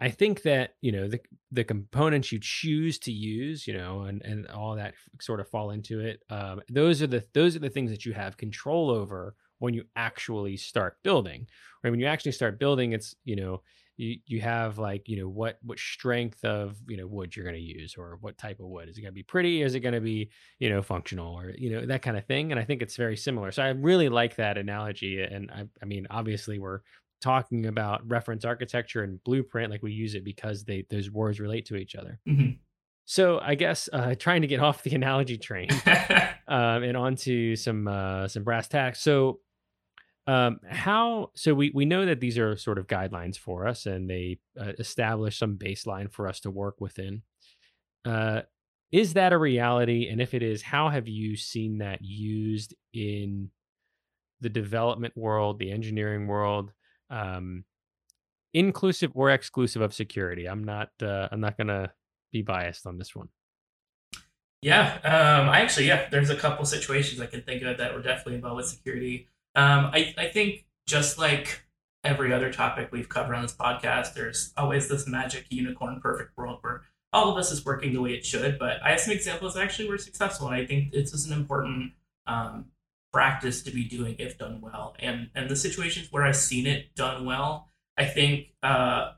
I 0.00 0.08
think 0.10 0.42
that 0.42 0.74
you 0.80 0.92
know 0.92 1.08
the 1.08 1.18
the 1.50 1.64
components 1.64 2.30
you 2.30 2.38
choose 2.40 3.00
to 3.00 3.12
use, 3.12 3.66
you 3.66 3.76
know, 3.76 4.02
and 4.02 4.22
and 4.22 4.46
all 4.46 4.76
that 4.76 4.94
sort 5.20 5.40
of 5.40 5.48
fall 5.48 5.72
into 5.72 5.98
it. 5.98 6.22
Um, 6.30 6.62
those 6.70 7.02
are 7.02 7.08
the 7.08 7.24
those 7.34 7.56
are 7.56 7.58
the 7.58 7.70
things 7.70 7.90
that 7.90 8.06
you 8.06 8.12
have 8.12 8.36
control 8.36 8.88
over 8.88 9.34
when 9.58 9.74
you 9.74 9.82
actually 9.96 10.56
start 10.56 10.98
building. 11.02 11.48
Right 11.82 11.90
when 11.90 11.98
you 11.98 12.06
actually 12.06 12.32
start 12.32 12.60
building, 12.60 12.92
it's 12.92 13.16
you 13.24 13.34
know 13.34 13.62
you 13.96 14.16
you 14.26 14.40
have 14.40 14.78
like 14.78 15.08
you 15.08 15.18
know 15.18 15.28
what 15.28 15.58
what 15.62 15.78
strength 15.78 16.44
of 16.44 16.76
you 16.86 16.96
know 16.96 17.06
wood 17.06 17.34
you're 17.34 17.44
going 17.44 17.56
to 17.56 17.60
use 17.60 17.94
or 17.96 18.18
what 18.20 18.38
type 18.38 18.60
of 18.60 18.66
wood. 18.66 18.88
Is 18.88 18.98
it 18.98 19.02
going 19.02 19.12
to 19.12 19.14
be 19.14 19.22
pretty? 19.22 19.62
Is 19.62 19.74
it 19.74 19.80
going 19.80 19.94
to 19.94 20.00
be 20.00 20.30
you 20.58 20.68
know 20.68 20.82
functional 20.82 21.34
or 21.34 21.52
you 21.56 21.70
know 21.70 21.86
that 21.86 22.02
kind 22.02 22.16
of 22.16 22.24
thing 22.26 22.52
and 22.52 22.60
i 22.60 22.64
think 22.64 22.82
it's 22.82 22.96
very 22.96 23.16
similar. 23.16 23.50
So 23.52 23.62
i 23.62 23.68
really 23.68 24.08
like 24.08 24.36
that 24.36 24.58
analogy 24.58 25.22
and 25.22 25.50
i, 25.50 25.64
I 25.82 25.84
mean 25.84 26.06
obviously 26.10 26.58
we're 26.58 26.80
talking 27.22 27.66
about 27.66 28.08
reference 28.08 28.44
architecture 28.44 29.02
and 29.02 29.22
blueprint 29.24 29.70
like 29.70 29.82
we 29.82 29.92
use 29.92 30.14
it 30.14 30.24
because 30.24 30.64
they 30.64 30.84
those 30.90 31.10
words 31.10 31.40
relate 31.40 31.66
to 31.66 31.76
each 31.76 31.94
other. 31.94 32.20
Mm-hmm. 32.28 32.52
so 33.06 33.40
i 33.42 33.54
guess 33.54 33.88
uh, 33.92 34.14
trying 34.18 34.42
to 34.42 34.48
get 34.48 34.60
off 34.60 34.82
the 34.82 34.94
analogy 34.94 35.38
train 35.38 35.68
um, 36.48 36.82
and 36.82 36.96
onto 36.96 37.56
some 37.56 37.88
uh, 37.88 38.28
some 38.28 38.44
brass 38.44 38.68
tacks. 38.68 39.00
So 39.00 39.40
um, 40.26 40.58
how 40.68 41.30
so 41.34 41.54
we 41.54 41.70
we 41.72 41.84
know 41.84 42.04
that 42.04 42.20
these 42.20 42.36
are 42.36 42.56
sort 42.56 42.78
of 42.78 42.88
guidelines 42.88 43.38
for 43.38 43.66
us 43.66 43.86
and 43.86 44.10
they 44.10 44.38
uh, 44.60 44.72
establish 44.78 45.38
some 45.38 45.56
baseline 45.56 46.10
for 46.10 46.26
us 46.26 46.40
to 46.40 46.50
work 46.50 46.80
within. 46.80 47.22
Uh, 48.04 48.42
is 48.90 49.14
that 49.14 49.32
a 49.32 49.38
reality? 49.38 50.08
And 50.08 50.20
if 50.20 50.34
it 50.34 50.42
is 50.42 50.62
how 50.62 50.88
have 50.88 51.06
you 51.06 51.36
seen 51.36 51.78
that 51.78 52.02
used 52.02 52.74
in 52.92 53.50
the 54.40 54.48
development 54.48 55.16
world 55.16 55.58
the 55.58 55.70
engineering 55.70 56.26
world 56.26 56.72
um, 57.08 57.64
inclusive 58.52 59.12
or 59.14 59.30
exclusive 59.30 59.80
of 59.80 59.94
security? 59.94 60.46
I'm 60.46 60.64
not 60.64 60.90
uh, 61.00 61.28
i'm 61.30 61.40
not 61.40 61.56
gonna 61.56 61.92
be 62.32 62.42
biased 62.42 62.86
on 62.86 62.98
this 62.98 63.14
one. 63.14 63.28
Yeah 64.60 64.94
um, 65.04 65.48
i 65.48 65.60
actually 65.60 65.86
yeah 65.86 66.08
there's 66.10 66.30
a 66.30 66.36
couple 66.36 66.64
situations 66.64 67.20
i 67.20 67.26
can 67.26 67.42
think 67.42 67.62
of 67.62 67.78
that 67.78 67.94
were 67.94 68.02
definitely 68.02 68.34
involved 68.34 68.56
with 68.56 68.66
security 68.66 69.28
um, 69.56 69.90
I, 69.92 70.14
I 70.18 70.28
think 70.28 70.66
just 70.86 71.18
like 71.18 71.62
every 72.04 72.32
other 72.32 72.52
topic 72.52 72.90
we've 72.92 73.08
covered 73.08 73.34
on 73.34 73.42
this 73.42 73.54
podcast, 73.54 74.14
there's 74.14 74.52
always 74.56 74.88
this 74.88 75.08
magic 75.08 75.46
unicorn 75.50 76.00
perfect 76.00 76.36
world 76.36 76.58
where 76.60 76.82
all 77.12 77.32
of 77.32 77.38
us 77.38 77.50
is 77.50 77.64
working 77.64 77.92
the 77.94 78.00
way 78.00 78.12
it 78.12 78.24
should. 78.24 78.58
But 78.58 78.82
I 78.84 78.90
have 78.90 79.00
some 79.00 79.14
examples 79.14 79.56
actually 79.56 79.88
were 79.88 79.98
successful, 79.98 80.46
and 80.48 80.56
I 80.56 80.66
think 80.66 80.92
this 80.92 81.12
is 81.12 81.26
an 81.26 81.32
important 81.32 81.92
um, 82.26 82.66
practice 83.12 83.62
to 83.62 83.70
be 83.70 83.84
doing 83.84 84.16
if 84.18 84.38
done 84.38 84.60
well. 84.60 84.94
And 84.98 85.30
and 85.34 85.48
the 85.48 85.56
situations 85.56 86.08
where 86.12 86.24
I've 86.24 86.36
seen 86.36 86.66
it 86.66 86.94
done 86.94 87.24
well, 87.24 87.70
I 87.96 88.04
think 88.04 88.48
uh, 88.62 89.12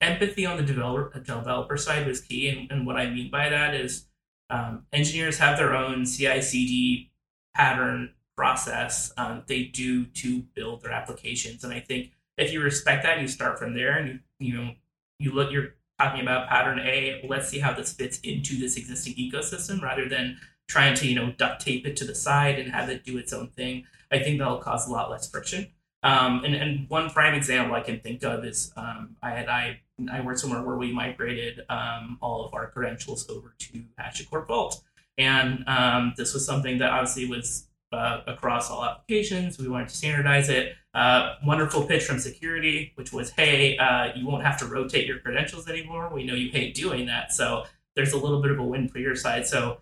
empathy 0.00 0.46
on 0.46 0.56
the 0.56 0.62
developer 0.62 1.18
developer 1.18 1.76
side 1.76 2.06
was 2.06 2.20
key. 2.20 2.48
And, 2.48 2.70
and 2.70 2.86
what 2.86 2.96
I 2.96 3.10
mean 3.10 3.30
by 3.30 3.48
that 3.48 3.74
is 3.74 4.06
um, 4.50 4.86
engineers 4.92 5.38
have 5.38 5.58
their 5.58 5.74
own 5.74 6.04
CI/CD 6.04 7.10
pattern 7.56 8.14
process 8.40 9.12
um, 9.18 9.42
they 9.48 9.64
do 9.64 10.06
to 10.06 10.40
build 10.54 10.80
their 10.80 10.92
applications. 10.92 11.62
And 11.62 11.74
I 11.74 11.80
think 11.80 12.12
if 12.38 12.54
you 12.54 12.62
respect 12.62 13.02
that, 13.02 13.18
and 13.18 13.22
you 13.22 13.28
start 13.28 13.58
from 13.58 13.74
there, 13.74 13.98
and 13.98 14.08
you 14.08 14.18
you 14.38 14.56
know 14.56 14.70
you 15.18 15.32
look 15.32 15.52
you're 15.52 15.74
talking 16.00 16.22
about 16.22 16.48
pattern 16.48 16.78
A. 16.78 17.22
Let's 17.28 17.50
see 17.50 17.58
how 17.58 17.74
this 17.74 17.92
fits 17.92 18.18
into 18.20 18.58
this 18.58 18.78
existing 18.78 19.14
ecosystem, 19.16 19.82
rather 19.82 20.08
than 20.08 20.38
trying 20.68 20.94
to 20.94 21.06
you 21.06 21.14
know 21.14 21.32
duct 21.36 21.60
tape 21.60 21.86
it 21.86 21.96
to 21.98 22.06
the 22.06 22.14
side 22.14 22.58
and 22.58 22.72
have 22.72 22.88
it 22.88 23.04
do 23.04 23.18
its 23.18 23.34
own 23.34 23.48
thing. 23.48 23.84
I 24.10 24.20
think 24.20 24.38
that'll 24.38 24.56
cause 24.56 24.88
a 24.88 24.90
lot 24.90 25.10
less 25.10 25.28
friction. 25.28 25.66
Um, 26.02 26.42
and, 26.42 26.54
and 26.54 26.88
one 26.88 27.10
prime 27.10 27.34
example 27.34 27.76
I 27.76 27.82
can 27.82 28.00
think 28.00 28.24
of 28.24 28.42
is 28.46 28.72
um, 28.74 29.16
I 29.22 29.32
had 29.32 29.48
I 29.50 29.80
I 30.10 30.22
worked 30.22 30.40
somewhere 30.40 30.62
where 30.62 30.76
we 30.76 30.92
migrated 30.92 31.60
um, 31.68 32.16
all 32.22 32.46
of 32.46 32.54
our 32.54 32.70
credentials 32.70 33.28
over 33.28 33.54
to 33.58 33.84
HashiCorp 34.00 34.46
Vault, 34.46 34.82
and 35.18 35.62
um, 35.66 36.14
this 36.16 36.32
was 36.32 36.46
something 36.46 36.78
that 36.78 36.88
obviously 36.88 37.26
was 37.26 37.66
uh, 37.92 38.20
across 38.26 38.70
all 38.70 38.84
applications. 38.84 39.58
We 39.58 39.68
wanted 39.68 39.88
to 39.88 39.96
standardize 39.96 40.48
it. 40.48 40.74
Uh, 40.94 41.34
wonderful 41.44 41.84
pitch 41.84 42.04
from 42.04 42.18
security, 42.18 42.92
which 42.94 43.12
was, 43.12 43.30
hey, 43.30 43.76
uh, 43.78 44.10
you 44.14 44.26
won't 44.26 44.44
have 44.44 44.58
to 44.58 44.66
rotate 44.66 45.06
your 45.06 45.18
credentials 45.18 45.68
anymore. 45.68 46.10
We 46.12 46.24
know 46.24 46.34
you 46.34 46.50
hate 46.50 46.74
doing 46.74 47.06
that. 47.06 47.32
So 47.32 47.64
there's 47.94 48.12
a 48.12 48.18
little 48.18 48.42
bit 48.42 48.50
of 48.50 48.58
a 48.58 48.64
win 48.64 48.88
for 48.88 48.98
your 48.98 49.16
side. 49.16 49.46
So 49.46 49.78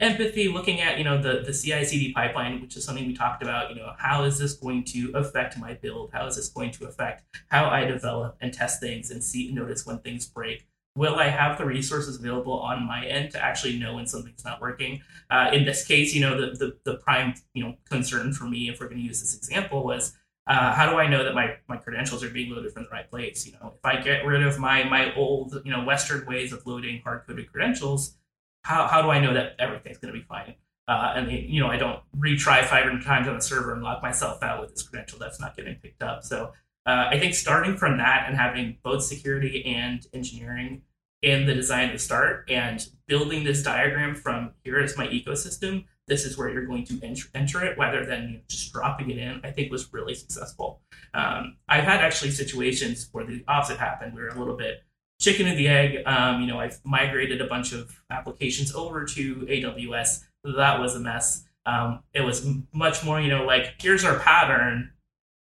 empathy, 0.00 0.48
looking 0.48 0.80
at, 0.80 0.98
you 0.98 1.04
know, 1.04 1.20
the, 1.20 1.42
the 1.44 1.52
CI/CD 1.52 2.12
pipeline, 2.12 2.60
which 2.60 2.76
is 2.76 2.84
something 2.84 3.06
we 3.06 3.14
talked 3.14 3.42
about, 3.42 3.70
you 3.70 3.76
know, 3.76 3.92
how 3.98 4.24
is 4.24 4.38
this 4.38 4.54
going 4.54 4.84
to 4.84 5.12
affect 5.14 5.56
my 5.58 5.74
build? 5.74 6.10
How 6.12 6.26
is 6.26 6.36
this 6.36 6.48
going 6.48 6.72
to 6.72 6.86
affect 6.86 7.22
how 7.48 7.68
I 7.68 7.84
develop 7.84 8.36
and 8.40 8.52
test 8.52 8.80
things 8.80 9.10
and 9.10 9.22
see 9.22 9.52
notice 9.52 9.86
when 9.86 9.98
things 9.98 10.26
break? 10.26 10.66
Will 10.94 11.16
I 11.16 11.28
have 11.28 11.58
the 11.58 11.64
resources 11.64 12.18
available 12.18 12.58
on 12.60 12.86
my 12.86 13.06
end 13.06 13.30
to 13.32 13.42
actually 13.42 13.78
know 13.78 13.94
when 13.94 14.06
something's 14.06 14.44
not 14.44 14.60
working? 14.60 15.00
Uh, 15.30 15.50
in 15.52 15.64
this 15.64 15.84
case, 15.84 16.14
you 16.14 16.20
know, 16.20 16.38
the, 16.38 16.56
the, 16.56 16.76
the 16.84 16.98
prime, 16.98 17.34
you 17.54 17.64
know, 17.64 17.74
concern 17.88 18.32
for 18.32 18.44
me, 18.44 18.68
if 18.68 18.80
we're 18.80 18.88
going 18.88 18.98
to 18.98 19.06
use 19.06 19.20
this 19.20 19.36
example, 19.36 19.84
was 19.84 20.14
uh, 20.46 20.74
how 20.74 20.90
do 20.90 20.98
I 20.98 21.06
know 21.06 21.24
that 21.24 21.34
my, 21.34 21.56
my 21.68 21.76
credentials 21.76 22.22
are 22.22 22.28
being 22.28 22.50
loaded 22.50 22.72
from 22.72 22.82
the 22.84 22.90
right 22.90 23.08
place? 23.10 23.46
You 23.46 23.52
know, 23.52 23.72
if 23.76 23.84
I 23.84 24.00
get 24.00 24.26
rid 24.26 24.42
of 24.42 24.58
my 24.58 24.84
my 24.84 25.14
old, 25.14 25.54
you 25.64 25.70
know, 25.70 25.84
Western 25.84 26.26
ways 26.26 26.52
of 26.52 26.66
loading 26.66 27.00
hard 27.02 27.22
coded 27.26 27.50
credentials, 27.50 28.16
how, 28.64 28.86
how 28.86 29.02
do 29.02 29.08
I 29.10 29.20
know 29.20 29.32
that 29.34 29.54
everything's 29.58 29.98
going 29.98 30.12
to 30.12 30.18
be 30.18 30.26
fine? 30.26 30.54
Uh, 30.88 31.12
and 31.14 31.30
you 31.30 31.60
know, 31.60 31.68
I 31.68 31.76
don't 31.76 32.00
retry 32.18 32.64
five 32.64 32.84
hundred 32.84 33.04
times 33.04 33.28
on 33.28 33.36
the 33.36 33.40
server 33.40 33.72
and 33.72 33.82
lock 33.82 34.02
myself 34.02 34.42
out 34.42 34.60
with 34.60 34.70
this 34.70 34.82
credential 34.82 35.18
that's 35.18 35.40
not 35.40 35.56
getting 35.56 35.76
picked 35.76 36.02
up. 36.02 36.24
So 36.24 36.52
uh, 36.86 37.06
I 37.10 37.18
think 37.18 37.34
starting 37.34 37.76
from 37.76 37.98
that 37.98 38.24
and 38.26 38.36
having 38.36 38.78
both 38.82 39.02
security 39.02 39.64
and 39.64 40.04
engineering 40.12 40.82
in 41.22 41.46
the 41.46 41.54
design 41.54 41.90
to 41.92 41.98
start 41.98 42.50
and 42.50 42.84
building 43.06 43.44
this 43.44 43.62
diagram 43.62 44.14
from 44.14 44.52
here 44.64 44.80
is 44.80 44.98
my 44.98 45.06
ecosystem 45.06 45.84
this 46.08 46.24
is 46.26 46.36
where 46.36 46.48
you're 46.48 46.66
going 46.66 46.84
to 46.84 46.98
enter, 47.00 47.28
enter 47.32 47.64
it 47.64 47.78
rather 47.78 48.04
than 48.04 48.22
you 48.28 48.34
know, 48.34 48.40
just 48.48 48.72
dropping 48.72 49.10
it 49.10 49.18
in 49.18 49.40
i 49.44 49.50
think 49.50 49.70
was 49.70 49.92
really 49.92 50.14
successful. 50.14 50.80
Um, 51.14 51.58
i've 51.68 51.84
had 51.84 52.00
actually 52.00 52.32
situations 52.32 53.08
where 53.12 53.24
the 53.24 53.44
opposite 53.46 53.78
happened 53.78 54.14
we 54.14 54.22
were 54.22 54.28
a 54.28 54.38
little 54.38 54.56
bit 54.56 54.82
chicken 55.20 55.46
and 55.46 55.56
the 55.56 55.68
egg 55.68 56.02
um, 56.06 56.40
you 56.40 56.48
know 56.48 56.58
i've 56.58 56.80
migrated 56.84 57.40
a 57.40 57.46
bunch 57.46 57.72
of 57.72 58.02
applications 58.10 58.74
over 58.74 59.04
to 59.04 59.46
aws 59.48 60.24
that 60.44 60.80
was 60.80 60.94
a 60.94 61.00
mess. 61.00 61.44
Um, 61.64 62.02
it 62.12 62.22
was 62.22 62.46
much 62.72 63.04
more 63.04 63.20
you 63.20 63.28
know 63.28 63.44
like 63.44 63.74
here's 63.80 64.04
our 64.04 64.18
pattern 64.18 64.91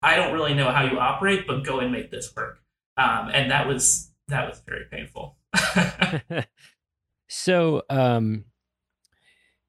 I 0.04 0.16
don't 0.16 0.34
really 0.34 0.54
know 0.54 0.70
how 0.70 0.84
you 0.84 0.98
operate, 0.98 1.46
but 1.46 1.64
go 1.64 1.80
and 1.80 1.90
make 1.90 2.10
this 2.10 2.32
work. 2.36 2.60
Um, 2.96 3.30
and 3.32 3.50
that 3.50 3.66
was 3.66 4.12
that 4.28 4.48
was 4.48 4.60
very 4.66 4.84
painful. 4.90 5.36
so, 7.28 7.82
um, 7.88 8.44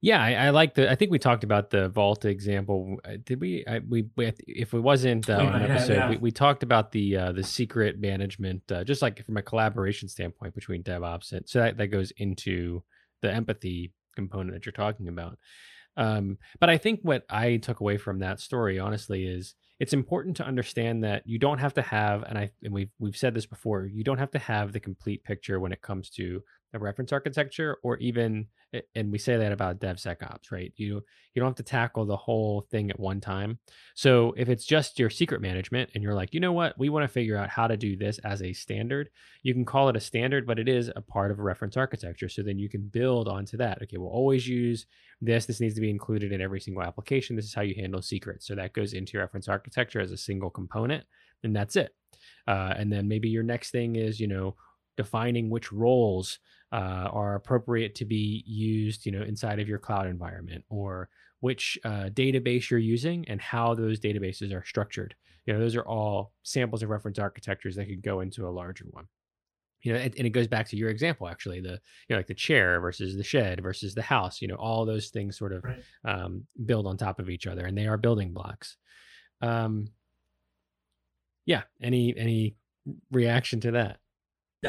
yeah, 0.02 0.22
I, 0.22 0.32
I, 0.34 0.50
like 0.50 0.74
the. 0.74 0.90
I 0.90 0.94
think 0.94 1.10
we 1.10 1.18
talked 1.18 1.42
about 1.42 1.70
the 1.70 1.88
Vault 1.88 2.26
example. 2.26 2.98
Uh, 3.04 3.16
did 3.24 3.40
we? 3.40 3.64
I, 3.66 3.80
we, 3.80 4.08
we 4.16 4.32
if 4.46 4.74
it 4.74 4.80
wasn't 4.80 5.28
uh, 5.28 5.38
on 5.38 5.54
an 5.54 5.70
episode, 5.70 5.94
yeah. 5.94 6.10
we, 6.10 6.16
we 6.18 6.30
talked 6.30 6.62
about 6.62 6.92
the 6.92 7.16
uh, 7.16 7.32
the 7.32 7.42
secret 7.42 7.98
management, 7.98 8.70
uh, 8.70 8.84
just 8.84 9.02
like 9.02 9.24
from 9.24 9.38
a 9.38 9.42
collaboration 9.42 10.08
standpoint 10.08 10.54
between 10.54 10.82
DevOps, 10.82 11.32
and 11.32 11.48
so 11.48 11.60
that, 11.60 11.78
that 11.78 11.86
goes 11.88 12.12
into 12.18 12.82
the 13.22 13.32
empathy 13.32 13.94
component 14.14 14.52
that 14.52 14.66
you're 14.66 14.72
talking 14.72 15.08
about. 15.08 15.38
Um, 15.96 16.36
but 16.60 16.68
I 16.68 16.76
think 16.76 17.00
what 17.02 17.24
I 17.30 17.56
took 17.56 17.80
away 17.80 17.96
from 17.96 18.18
that 18.18 18.38
story, 18.38 18.78
honestly, 18.78 19.24
is 19.24 19.54
it's 19.78 19.92
important 19.92 20.36
to 20.36 20.44
understand 20.44 21.04
that 21.04 21.22
you 21.26 21.38
don't 21.38 21.58
have 21.58 21.74
to 21.74 21.82
have 21.82 22.22
and 22.24 22.38
i 22.38 22.50
and 22.62 22.72
we've 22.72 22.90
we've 22.98 23.16
said 23.16 23.34
this 23.34 23.46
before 23.46 23.86
you 23.86 24.02
don't 24.04 24.18
have 24.18 24.30
to 24.30 24.38
have 24.38 24.72
the 24.72 24.80
complete 24.80 25.22
picture 25.24 25.60
when 25.60 25.72
it 25.72 25.82
comes 25.82 26.10
to 26.10 26.42
a 26.74 26.78
reference 26.78 27.12
architecture 27.12 27.78
or 27.82 27.96
even 27.98 28.46
and 28.94 29.12
we 29.12 29.18
say 29.18 29.36
that 29.36 29.52
about 29.52 29.78
DevSecOps, 29.78 30.50
right? 30.50 30.72
You 30.76 31.02
you 31.34 31.40
don't 31.40 31.50
have 31.50 31.56
to 31.56 31.62
tackle 31.62 32.06
the 32.06 32.16
whole 32.16 32.62
thing 32.70 32.90
at 32.90 32.98
one 32.98 33.20
time. 33.20 33.58
So 33.94 34.34
if 34.36 34.48
it's 34.48 34.64
just 34.64 34.98
your 34.98 35.10
secret 35.10 35.40
management 35.40 35.90
and 35.94 36.02
you're 36.02 36.14
like, 36.14 36.32
you 36.32 36.40
know 36.40 36.52
what, 36.52 36.78
we 36.78 36.88
want 36.88 37.04
to 37.04 37.08
figure 37.08 37.36
out 37.36 37.50
how 37.50 37.66
to 37.66 37.76
do 37.76 37.96
this 37.96 38.18
as 38.18 38.42
a 38.42 38.52
standard, 38.52 39.10
you 39.42 39.52
can 39.52 39.64
call 39.64 39.88
it 39.88 39.96
a 39.96 40.00
standard, 40.00 40.46
but 40.46 40.58
it 40.58 40.68
is 40.68 40.90
a 40.96 41.02
part 41.02 41.30
of 41.30 41.38
a 41.38 41.42
reference 41.42 41.76
architecture. 41.76 42.28
So 42.28 42.42
then 42.42 42.58
you 42.58 42.68
can 42.68 42.88
build 42.88 43.28
onto 43.28 43.56
that. 43.58 43.82
Okay, 43.82 43.98
we'll 43.98 44.08
always 44.08 44.48
use 44.48 44.86
this. 45.20 45.46
This 45.46 45.60
needs 45.60 45.74
to 45.74 45.80
be 45.80 45.90
included 45.90 46.32
in 46.32 46.40
every 46.40 46.60
single 46.60 46.82
application. 46.82 47.36
This 47.36 47.46
is 47.46 47.54
how 47.54 47.62
you 47.62 47.74
handle 47.74 48.02
secrets. 48.02 48.46
So 48.46 48.54
that 48.54 48.72
goes 48.72 48.94
into 48.94 49.14
your 49.14 49.22
reference 49.22 49.48
architecture 49.48 50.00
as 50.00 50.12
a 50.12 50.16
single 50.16 50.50
component, 50.50 51.04
and 51.44 51.54
that's 51.54 51.76
it. 51.76 51.94
Uh, 52.48 52.74
and 52.76 52.92
then 52.92 53.08
maybe 53.08 53.28
your 53.28 53.42
next 53.42 53.70
thing 53.70 53.96
is, 53.96 54.20
you 54.20 54.28
know, 54.28 54.54
defining 54.96 55.50
which 55.50 55.72
roles 55.72 56.38
uh, 56.72 57.08
are 57.12 57.34
appropriate 57.34 57.94
to 57.96 58.04
be 58.04 58.42
used, 58.46 59.06
you 59.06 59.12
know, 59.12 59.22
inside 59.22 59.60
of 59.60 59.68
your 59.68 59.78
cloud 59.78 60.06
environment, 60.06 60.64
or 60.68 61.08
which 61.40 61.78
uh, 61.84 62.08
database 62.12 62.70
you're 62.70 62.78
using 62.78 63.24
and 63.28 63.40
how 63.40 63.74
those 63.74 64.00
databases 64.00 64.52
are 64.52 64.64
structured. 64.64 65.14
You 65.44 65.52
know, 65.52 65.60
those 65.60 65.76
are 65.76 65.86
all 65.86 66.32
samples 66.42 66.82
of 66.82 66.90
reference 66.90 67.18
architectures 67.18 67.76
that 67.76 67.86
could 67.86 68.02
go 68.02 68.20
into 68.20 68.48
a 68.48 68.50
larger 68.50 68.86
one. 68.90 69.06
You 69.82 69.92
know, 69.92 69.98
and, 70.00 70.12
and 70.16 70.26
it 70.26 70.30
goes 70.30 70.48
back 70.48 70.68
to 70.70 70.76
your 70.76 70.90
example 70.90 71.28
actually, 71.28 71.60
the 71.60 71.78
you 72.08 72.10
know 72.10 72.16
like 72.16 72.26
the 72.26 72.34
chair 72.34 72.80
versus 72.80 73.16
the 73.16 73.22
shed 73.22 73.62
versus 73.62 73.94
the 73.94 74.02
house. 74.02 74.42
You 74.42 74.48
know, 74.48 74.56
all 74.56 74.84
those 74.84 75.10
things 75.10 75.38
sort 75.38 75.52
of 75.52 75.62
right. 75.62 75.82
um, 76.04 76.46
build 76.64 76.86
on 76.86 76.96
top 76.96 77.20
of 77.20 77.30
each 77.30 77.46
other, 77.46 77.66
and 77.66 77.78
they 77.78 77.86
are 77.86 77.96
building 77.96 78.32
blocks. 78.32 78.76
Um, 79.40 79.90
yeah. 81.44 81.62
Any 81.80 82.16
any 82.16 82.56
reaction 83.12 83.60
to 83.60 83.70
that? 83.72 83.98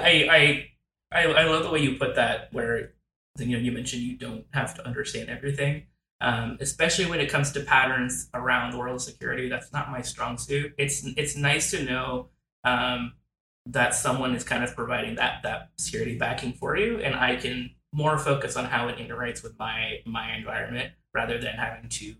I, 0.01 0.67
I 1.11 1.25
I 1.35 1.45
love 1.45 1.63
the 1.63 1.69
way 1.69 1.79
you 1.79 1.95
put 1.95 2.15
that. 2.15 2.49
Where 2.51 2.93
you 3.37 3.57
know 3.57 3.57
you 3.57 3.71
mentioned 3.71 4.01
you 4.01 4.17
don't 4.17 4.45
have 4.51 4.73
to 4.75 4.85
understand 4.85 5.29
everything, 5.29 5.87
um, 6.21 6.57
especially 6.59 7.05
when 7.05 7.19
it 7.19 7.29
comes 7.29 7.51
to 7.53 7.61
patterns 7.61 8.29
around 8.33 8.77
world 8.77 9.01
security. 9.01 9.49
That's 9.49 9.71
not 9.71 9.91
my 9.91 10.01
strong 10.01 10.37
suit. 10.37 10.73
It's 10.77 11.05
it's 11.15 11.35
nice 11.35 11.71
to 11.71 11.83
know 11.83 12.29
um, 12.63 13.13
that 13.65 13.95
someone 13.95 14.35
is 14.35 14.43
kind 14.43 14.63
of 14.63 14.75
providing 14.75 15.15
that 15.15 15.43
that 15.43 15.69
security 15.77 16.17
backing 16.17 16.53
for 16.53 16.75
you, 16.77 16.99
and 16.99 17.15
I 17.15 17.35
can 17.35 17.71
more 17.93 18.17
focus 18.17 18.55
on 18.55 18.65
how 18.65 18.87
it 18.89 18.97
interacts 18.97 19.43
with 19.43 19.57
my 19.57 19.99
my 20.05 20.35
environment 20.35 20.93
rather 21.13 21.39
than 21.39 21.55
having 21.55 21.89
to 21.89 22.15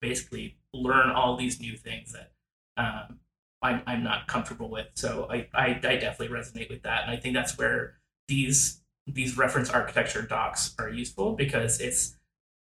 basically 0.00 0.56
learn 0.74 1.10
all 1.10 1.36
these 1.36 1.60
new 1.60 1.76
things 1.76 2.12
that 2.12 2.32
um, 2.76 3.18
I'm, 3.62 3.82
I'm 3.86 4.02
not 4.02 4.26
comfortable 4.26 4.68
with. 4.68 4.88
So 4.94 5.28
I, 5.30 5.48
I, 5.54 5.80
I 5.84 5.96
definitely 5.96 6.28
resonate 6.28 6.68
with 6.68 6.82
that, 6.82 7.02
and 7.02 7.10
I 7.10 7.16
think 7.16 7.34
that's 7.34 7.56
where 7.56 7.94
these 8.28 8.80
these 9.06 9.36
reference 9.36 9.68
architecture 9.68 10.22
docs 10.22 10.74
are 10.78 10.88
useful 10.88 11.34
because 11.34 11.80
it's 11.80 12.16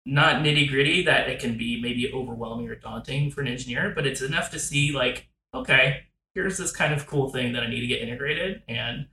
not 0.07 0.37
nitty 0.37 0.69
gritty 0.69 1.05
that 1.05 1.29
it 1.29 1.41
can 1.41 1.59
be 1.59 1.81
maybe 1.81 2.11
overwhelming 2.13 2.69
or 2.69 2.75
daunting 2.75 3.31
for 3.31 3.43
an 3.43 3.49
engineer, 3.49 3.93
but 3.95 4.07
it's 4.07 4.23
enough 4.23 4.51
to 4.51 4.59
see 4.59 4.93
like, 4.93 5.29
okay, 5.55 6.05
here's 6.35 6.57
this 6.57 6.73
kind 6.73 6.93
of 6.93 7.07
cool 7.07 7.29
thing 7.29 7.53
that 7.53 7.63
I 7.63 7.69
need 7.69 7.81
to 7.81 7.87
get 7.87 8.01
integrated, 8.01 8.63
and 8.69 9.07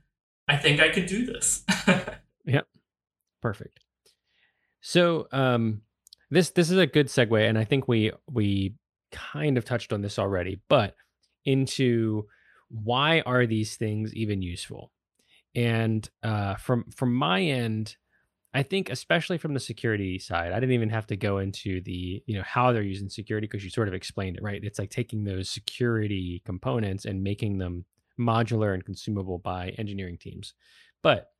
I 0.48 0.56
think 0.56 0.80
I 0.80 0.88
can 0.88 1.06
do 1.06 1.26
this. 1.26 1.64
yep, 2.44 2.66
perfect. 3.40 3.80
So 4.80 5.28
um, 5.30 5.82
this 6.30 6.50
this 6.50 6.70
is 6.70 6.78
a 6.78 6.86
good 6.86 7.06
segue, 7.06 7.48
and 7.48 7.58
I 7.58 7.64
think 7.64 7.86
we 7.86 8.12
we 8.30 8.74
kind 9.12 9.58
of 9.58 9.64
touched 9.64 9.92
on 9.92 10.00
this 10.02 10.18
already, 10.18 10.60
but 10.68 10.94
into 11.44 12.26
why 12.68 13.20
are 13.26 13.46
these 13.46 13.76
things 13.76 14.14
even 14.14 14.42
useful? 14.42 14.92
And 15.54 16.08
uh, 16.22 16.54
from 16.56 16.84
from 16.90 17.14
my 17.14 17.42
end, 17.42 17.96
I 18.54 18.62
think 18.62 18.90
especially 18.90 19.38
from 19.38 19.54
the 19.54 19.60
security 19.60 20.18
side, 20.18 20.52
I 20.52 20.60
didn't 20.60 20.74
even 20.74 20.90
have 20.90 21.06
to 21.08 21.16
go 21.16 21.38
into 21.38 21.80
the 21.80 22.22
you 22.26 22.36
know 22.36 22.44
how 22.44 22.72
they're 22.72 22.82
using 22.82 23.08
security 23.08 23.46
because 23.46 23.64
you 23.64 23.70
sort 23.70 23.88
of 23.88 23.94
explained 23.94 24.36
it 24.36 24.42
right. 24.42 24.62
It's 24.62 24.78
like 24.78 24.90
taking 24.90 25.24
those 25.24 25.48
security 25.48 26.42
components 26.44 27.04
and 27.04 27.22
making 27.22 27.58
them 27.58 27.84
modular 28.18 28.74
and 28.74 28.84
consumable 28.84 29.38
by 29.38 29.70
engineering 29.70 30.18
teams. 30.18 30.54
But 31.02 31.30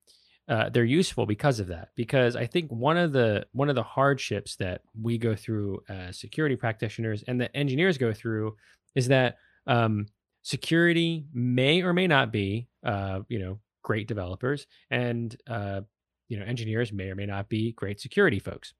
uh, 0.48 0.68
they're 0.68 0.84
useful 0.84 1.26
because 1.26 1.60
of 1.60 1.68
that. 1.68 1.90
Because 1.94 2.34
I 2.34 2.46
think 2.46 2.70
one 2.70 2.96
of 2.96 3.12
the 3.12 3.46
one 3.52 3.68
of 3.68 3.76
the 3.76 3.84
hardships 3.84 4.56
that 4.56 4.82
we 5.00 5.16
go 5.18 5.36
through 5.36 5.82
as 5.88 6.18
security 6.18 6.56
practitioners 6.56 7.22
and 7.28 7.40
that 7.40 7.52
engineers 7.54 7.98
go 7.98 8.12
through 8.12 8.56
is 8.96 9.08
that 9.08 9.36
um, 9.70 10.06
security 10.42 11.26
may 11.32 11.80
or 11.82 11.92
may 11.92 12.06
not 12.06 12.32
be, 12.32 12.68
uh, 12.84 13.20
you 13.28 13.38
know, 13.38 13.60
great 13.82 14.08
developers, 14.08 14.66
and 14.90 15.34
uh, 15.48 15.80
you 16.28 16.38
know, 16.38 16.44
engineers 16.44 16.92
may 16.92 17.08
or 17.08 17.14
may 17.14 17.26
not 17.26 17.48
be 17.48 17.72
great 17.72 18.00
security 18.00 18.38
folks. 18.38 18.74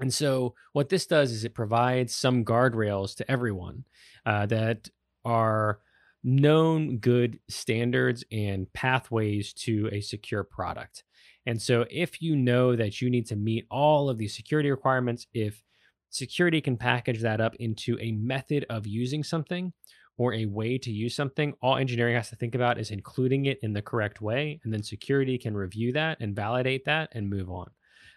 And 0.00 0.12
so, 0.12 0.54
what 0.72 0.88
this 0.88 1.06
does 1.06 1.30
is 1.30 1.44
it 1.44 1.54
provides 1.54 2.14
some 2.14 2.44
guardrails 2.44 3.14
to 3.16 3.30
everyone 3.30 3.84
uh, 4.26 4.46
that 4.46 4.88
are 5.24 5.80
known 6.24 6.98
good 6.98 7.38
standards 7.48 8.24
and 8.32 8.70
pathways 8.72 9.52
to 9.52 9.88
a 9.92 10.00
secure 10.00 10.42
product. 10.42 11.04
And 11.46 11.62
so, 11.62 11.86
if 11.88 12.20
you 12.20 12.34
know 12.34 12.74
that 12.74 13.00
you 13.00 13.10
need 13.10 13.26
to 13.26 13.36
meet 13.36 13.66
all 13.70 14.10
of 14.10 14.18
these 14.18 14.34
security 14.34 14.70
requirements, 14.70 15.26
if 15.32 15.62
security 16.10 16.60
can 16.60 16.76
package 16.76 17.20
that 17.20 17.40
up 17.40 17.54
into 17.56 17.96
a 18.00 18.12
method 18.12 18.66
of 18.68 18.86
using 18.86 19.22
something 19.22 19.72
or 20.20 20.34
a 20.34 20.44
way 20.44 20.76
to 20.76 20.92
use 20.92 21.16
something, 21.16 21.54
all 21.62 21.78
engineering 21.78 22.14
has 22.14 22.28
to 22.28 22.36
think 22.36 22.54
about 22.54 22.78
is 22.78 22.90
including 22.90 23.46
it 23.46 23.58
in 23.62 23.72
the 23.72 23.80
correct 23.80 24.20
way. 24.20 24.60
And 24.62 24.70
then 24.70 24.82
security 24.82 25.38
can 25.38 25.56
review 25.56 25.92
that 25.92 26.18
and 26.20 26.36
validate 26.36 26.84
that 26.84 27.08
and 27.12 27.30
move 27.30 27.48
on. 27.48 27.70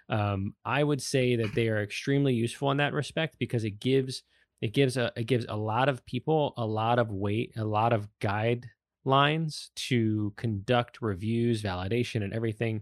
Um, 0.10 0.54
I 0.66 0.84
would 0.84 1.02
say 1.02 1.38
that 1.38 1.56
they 1.56 1.70
are 1.70 1.82
extremely 1.82 2.34
useful 2.34 2.72
in 2.72 2.78
that 2.78 2.92
respect 2.92 3.38
because 3.40 3.64
it 3.64 3.80
gives 3.80 4.24
it 4.60 4.74
gives 4.74 4.98
a 4.98 5.14
it 5.16 5.28
gives 5.28 5.46
a 5.48 5.56
lot 5.56 5.88
of 5.88 6.06
people 6.06 6.54
a 6.58 6.66
lot 6.66 7.00
of 7.00 7.10
weight, 7.10 7.54
a 7.56 7.64
lot 7.64 7.94
of 7.94 8.10
guidelines 8.20 9.70
to 9.88 10.34
conduct 10.36 11.02
reviews, 11.02 11.64
validation, 11.64 12.22
and 12.22 12.34
everything, 12.34 12.82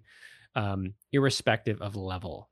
um, 0.56 0.96
irrespective 1.12 1.80
of 1.80 1.96
level. 1.96 2.50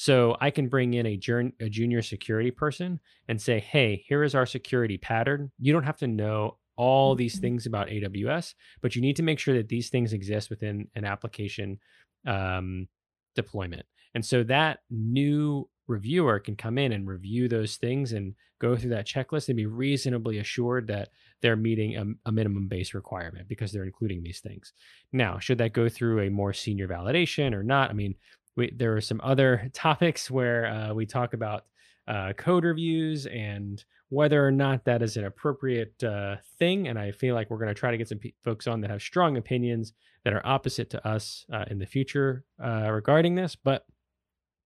So 0.00 0.34
I 0.40 0.50
can 0.50 0.68
bring 0.68 0.94
in 0.94 1.04
a, 1.04 1.18
jun- 1.18 1.52
a 1.60 1.68
junior 1.68 2.00
security 2.00 2.50
person 2.50 3.00
and 3.28 3.38
say, 3.38 3.60
"Hey, 3.60 4.02
here 4.08 4.24
is 4.24 4.34
our 4.34 4.46
security 4.46 4.96
pattern. 4.96 5.50
You 5.58 5.74
don't 5.74 5.84
have 5.84 5.98
to 5.98 6.06
know 6.06 6.56
all 6.74 7.14
these 7.14 7.34
mm-hmm. 7.34 7.42
things 7.42 7.66
about 7.66 7.88
AWS, 7.88 8.54
but 8.80 8.96
you 8.96 9.02
need 9.02 9.16
to 9.16 9.22
make 9.22 9.38
sure 9.38 9.54
that 9.58 9.68
these 9.68 9.90
things 9.90 10.14
exist 10.14 10.48
within 10.48 10.88
an 10.94 11.04
application 11.04 11.80
um, 12.26 12.88
deployment." 13.34 13.84
And 14.14 14.24
so 14.24 14.42
that 14.44 14.78
new 14.88 15.68
reviewer 15.86 16.38
can 16.38 16.56
come 16.56 16.78
in 16.78 16.92
and 16.92 17.06
review 17.06 17.46
those 17.46 17.76
things 17.76 18.12
and 18.12 18.34
go 18.58 18.76
through 18.76 18.90
that 18.90 19.06
checklist 19.06 19.48
and 19.48 19.56
be 19.56 19.66
reasonably 19.66 20.38
assured 20.38 20.86
that 20.86 21.10
they're 21.42 21.56
meeting 21.56 21.96
a, 21.96 22.28
a, 22.28 22.32
minimum 22.32 22.68
base 22.68 22.94
requirement 22.94 23.48
because 23.48 23.72
they're 23.72 23.84
including 23.84 24.22
these 24.22 24.40
things. 24.40 24.72
Now, 25.12 25.38
should 25.38 25.58
that 25.58 25.72
go 25.72 25.88
through 25.88 26.20
a 26.20 26.30
more 26.30 26.52
senior 26.52 26.86
validation 26.86 27.54
or 27.54 27.62
not? 27.62 27.90
I 27.90 27.94
mean, 27.94 28.14
we, 28.56 28.72
there 28.74 28.96
are 28.96 29.00
some 29.00 29.20
other 29.22 29.70
topics 29.72 30.30
where 30.30 30.66
uh, 30.66 30.94
we 30.94 31.06
talk 31.06 31.34
about 31.34 31.64
uh, 32.08 32.32
code 32.32 32.64
reviews 32.64 33.26
and 33.26 33.84
whether 34.08 34.44
or 34.44 34.50
not 34.50 34.84
that 34.84 35.02
is 35.02 35.16
an 35.16 35.24
appropriate 35.24 36.02
uh, 36.02 36.36
thing. 36.58 36.88
And 36.88 36.98
I 36.98 37.12
feel 37.12 37.34
like 37.34 37.48
we're 37.48 37.58
going 37.58 37.68
to 37.68 37.74
try 37.74 37.92
to 37.92 37.96
get 37.96 38.08
some 38.08 38.18
p- 38.18 38.34
folks 38.44 38.66
on 38.66 38.80
that 38.80 38.90
have 38.90 39.02
strong 39.02 39.36
opinions 39.36 39.92
that 40.24 40.32
are 40.32 40.44
opposite 40.44 40.90
to 40.90 41.08
us 41.08 41.44
uh, 41.52 41.64
in 41.68 41.78
the 41.78 41.86
future 41.86 42.44
uh, 42.62 42.90
regarding 42.90 43.36
this. 43.36 43.54
But 43.54 43.86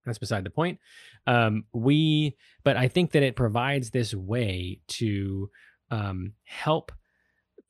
that's 0.07 0.19
beside 0.19 0.45
the 0.45 0.51
point. 0.51 0.79
Um, 1.27 1.65
we, 1.73 2.37
but 2.63 2.77
I 2.77 2.89
think 2.89 3.13
that 3.13 3.23
it 3.23 3.37
provides 3.37 3.91
this 3.91 4.15
way 4.15 4.81
to 4.89 5.51
um, 5.91 6.33
help 6.45 6.93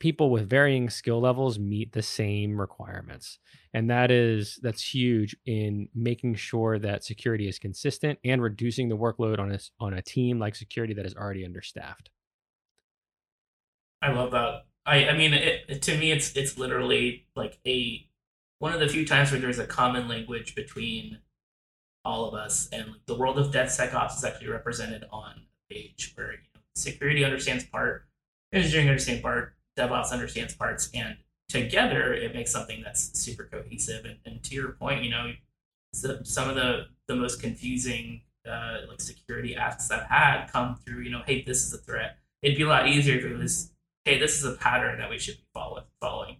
people 0.05 0.29
with 0.29 0.51
varying 0.51 0.90
skill 0.90 1.19
levels 1.19 1.59
meet 1.59 1.93
the 1.93 2.03
same 2.03 2.61
requirements 2.61 3.38
and 3.73 3.88
that 3.88 4.11
is 4.11 4.59
that's 4.62 4.95
huge 4.95 5.35
in 5.47 5.88
making 5.95 6.35
sure 6.35 6.79
that 6.79 7.03
security 7.03 7.49
is 7.49 7.59
consistent 7.59 8.19
and 8.23 8.43
reducing 8.43 8.90
the 8.90 8.97
workload 8.97 9.38
on 9.38 9.51
a 9.51 9.59
on 9.81 9.95
a 9.95 10.03
team 10.03 10.38
like 10.38 10.55
security 10.55 10.93
that 10.93 11.07
is 11.07 11.14
already 11.14 11.43
understaffed 11.43 12.11
i 14.03 14.12
love 14.12 14.31
that 14.31 14.67
i 14.85 15.09
i 15.09 15.17
mean 15.17 15.33
it, 15.33 15.81
to 15.81 15.97
me 15.97 16.12
it's 16.12 16.37
it's 16.37 16.59
literally 16.59 17.25
like 17.35 17.59
a 17.67 18.07
one 18.59 18.75
of 18.75 18.81
the 18.81 18.88
few 18.88 19.07
times 19.07 19.33
where 19.33 19.40
there's 19.40 19.59
a 19.59 19.67
common 19.67 20.07
language 20.07 20.55
between 20.55 21.19
all 22.05 22.29
of 22.29 22.35
us. 22.35 22.69
And 22.73 22.88
like, 22.88 23.07
the 23.07 23.14
world 23.14 23.38
of 23.38 23.51
DevSecOps 23.51 24.17
is 24.17 24.25
actually 24.25 24.49
represented 24.49 25.05
on 25.11 25.33
a 25.33 25.75
page 25.75 26.12
where 26.14 26.33
you 26.33 26.38
know, 26.55 26.61
security 26.77 27.25
understands 27.25 27.64
part, 27.64 28.07
engineering 28.53 28.88
understands 28.88 29.23
part, 29.23 29.55
DevOps 29.79 30.11
understands 30.11 30.55
parts, 30.55 30.91
and 30.95 31.17
together 31.49 32.15
it 32.15 32.35
makes 32.35 32.51
something 32.51 32.83
that's 32.83 33.19
super 33.19 33.45
cohesive. 33.45 34.05
And, 34.05 34.19
and 34.25 34.43
to 34.45 34.55
your 34.55 34.73
point, 34.73 35.05
you 35.05 35.11
know, 35.11 35.33
some 35.93 36.49
of 36.49 36.57
the 36.57 36.87
the 37.07 37.15
most 37.17 37.41
confusing 37.41 38.23
uh, 38.49 38.79
like 38.89 39.01
security 39.01 39.57
asks 39.57 39.91
I've 39.91 40.07
had 40.09 40.47
come 40.47 40.77
through. 40.77 41.03
You 41.03 41.11
know, 41.11 41.23
hey, 41.27 41.43
this 41.43 41.65
is 41.67 41.73
a 41.73 41.79
threat. 41.79 42.19
It'd 42.43 42.57
be 42.57 42.65
a 42.65 42.69
lot 42.69 42.89
easier 42.89 43.17
if 43.19 43.25
it 43.25 43.37
was, 43.37 43.73
hey, 44.05 44.19
this 44.19 44.37
is 44.37 44.45
a 44.45 44.53
pattern 44.53 44.99
that 44.99 45.09
we 45.09 45.19
should 45.19 45.37
be 45.37 45.45
follow- 45.55 45.85
following. 46.01 46.37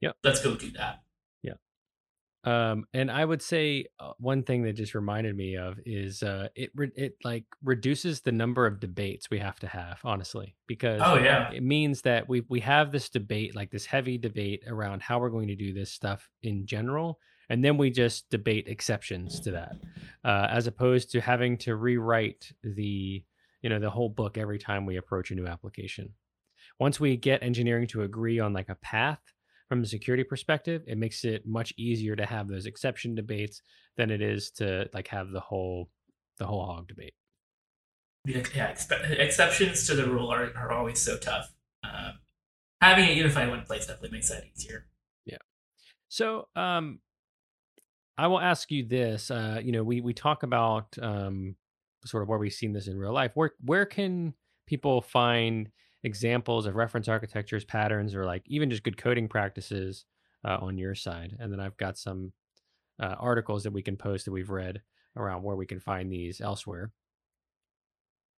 Yeah, 0.00 0.12
Let's 0.24 0.42
go 0.42 0.56
do 0.56 0.70
that. 0.72 1.01
Um, 2.44 2.86
and 2.92 3.08
I 3.10 3.24
would 3.24 3.40
say 3.40 3.86
uh, 4.00 4.12
one 4.18 4.42
thing 4.42 4.64
that 4.64 4.72
just 4.72 4.94
reminded 4.94 5.36
me 5.36 5.56
of 5.56 5.78
is 5.86 6.24
uh, 6.24 6.48
it 6.56 6.70
re- 6.74 6.90
it 6.96 7.14
like 7.22 7.44
reduces 7.62 8.20
the 8.20 8.32
number 8.32 8.66
of 8.66 8.80
debates 8.80 9.30
we 9.30 9.38
have 9.38 9.60
to 9.60 9.68
have, 9.68 10.00
honestly, 10.02 10.56
because 10.66 11.00
oh 11.04 11.16
yeah, 11.16 11.52
it 11.52 11.62
means 11.62 12.02
that 12.02 12.28
we 12.28 12.42
we 12.48 12.58
have 12.60 12.90
this 12.90 13.08
debate, 13.08 13.54
like 13.54 13.70
this 13.70 13.86
heavy 13.86 14.18
debate 14.18 14.64
around 14.66 15.02
how 15.02 15.20
we're 15.20 15.30
going 15.30 15.48
to 15.48 15.54
do 15.54 15.72
this 15.72 15.92
stuff 15.92 16.28
in 16.42 16.66
general, 16.66 17.20
and 17.48 17.64
then 17.64 17.76
we 17.76 17.90
just 17.90 18.28
debate 18.28 18.66
exceptions 18.66 19.38
to 19.38 19.52
that, 19.52 19.76
uh, 20.24 20.48
as 20.50 20.66
opposed 20.66 21.12
to 21.12 21.20
having 21.20 21.56
to 21.58 21.76
rewrite 21.76 22.50
the 22.64 23.22
you 23.62 23.70
know 23.70 23.78
the 23.78 23.90
whole 23.90 24.08
book 24.08 24.36
every 24.36 24.58
time 24.58 24.84
we 24.84 24.96
approach 24.96 25.30
a 25.30 25.36
new 25.36 25.46
application. 25.46 26.12
Once 26.80 26.98
we 26.98 27.16
get 27.16 27.44
engineering 27.44 27.86
to 27.86 28.02
agree 28.02 28.40
on 28.40 28.52
like 28.52 28.68
a 28.68 28.74
path 28.74 29.20
from 29.72 29.82
a 29.82 29.86
security 29.86 30.22
perspective, 30.22 30.82
it 30.86 30.98
makes 30.98 31.24
it 31.24 31.46
much 31.46 31.72
easier 31.78 32.14
to 32.14 32.26
have 32.26 32.46
those 32.46 32.66
exception 32.66 33.14
debates 33.14 33.62
than 33.96 34.10
it 34.10 34.20
is 34.20 34.50
to 34.50 34.86
like 34.92 35.08
have 35.08 35.30
the 35.30 35.40
whole 35.40 35.88
the 36.36 36.44
whole 36.44 36.62
hog 36.62 36.88
debate. 36.88 37.14
Yeah, 38.26 38.42
expe- 38.70 39.18
exceptions 39.18 39.86
to 39.86 39.94
the 39.94 40.04
rule 40.04 40.30
are, 40.30 40.52
are 40.58 40.72
always 40.72 41.00
so 41.00 41.16
tough. 41.16 41.54
Um, 41.82 42.18
having 42.82 43.06
it 43.06 43.16
unified 43.16 43.48
one 43.48 43.62
place 43.62 43.86
definitely 43.86 44.10
makes 44.10 44.28
that 44.28 44.44
easier. 44.54 44.88
Yeah. 45.24 45.38
So, 46.08 46.48
um, 46.54 46.98
I 48.18 48.26
will 48.26 48.40
ask 48.40 48.70
you 48.70 48.86
this. 48.86 49.30
Uh, 49.30 49.58
you 49.64 49.72
know, 49.72 49.84
we 49.84 50.02
we 50.02 50.12
talk 50.12 50.42
about 50.42 50.98
um, 51.00 51.56
sort 52.04 52.22
of 52.22 52.28
where 52.28 52.38
we've 52.38 52.52
seen 52.52 52.74
this 52.74 52.88
in 52.88 52.98
real 52.98 53.14
life. 53.14 53.30
Where 53.36 53.52
where 53.64 53.86
can 53.86 54.34
people 54.66 55.00
find 55.00 55.70
examples 56.04 56.66
of 56.66 56.76
reference 56.76 57.08
architectures, 57.08 57.64
patterns, 57.64 58.14
or 58.14 58.24
like 58.24 58.42
even 58.46 58.70
just 58.70 58.82
good 58.82 58.96
coding 58.96 59.28
practices 59.28 60.04
uh, 60.44 60.58
on 60.60 60.78
your 60.78 60.94
side, 60.94 61.36
and 61.38 61.52
then 61.52 61.60
I've 61.60 61.76
got 61.76 61.98
some 61.98 62.32
uh, 63.00 63.14
articles 63.18 63.62
that 63.64 63.72
we 63.72 63.82
can 63.82 63.96
post 63.96 64.24
that 64.24 64.32
we've 64.32 64.50
read 64.50 64.82
around 65.16 65.42
where 65.42 65.56
we 65.56 65.66
can 65.66 65.80
find 65.80 66.10
these 66.10 66.40
elsewhere. 66.40 66.90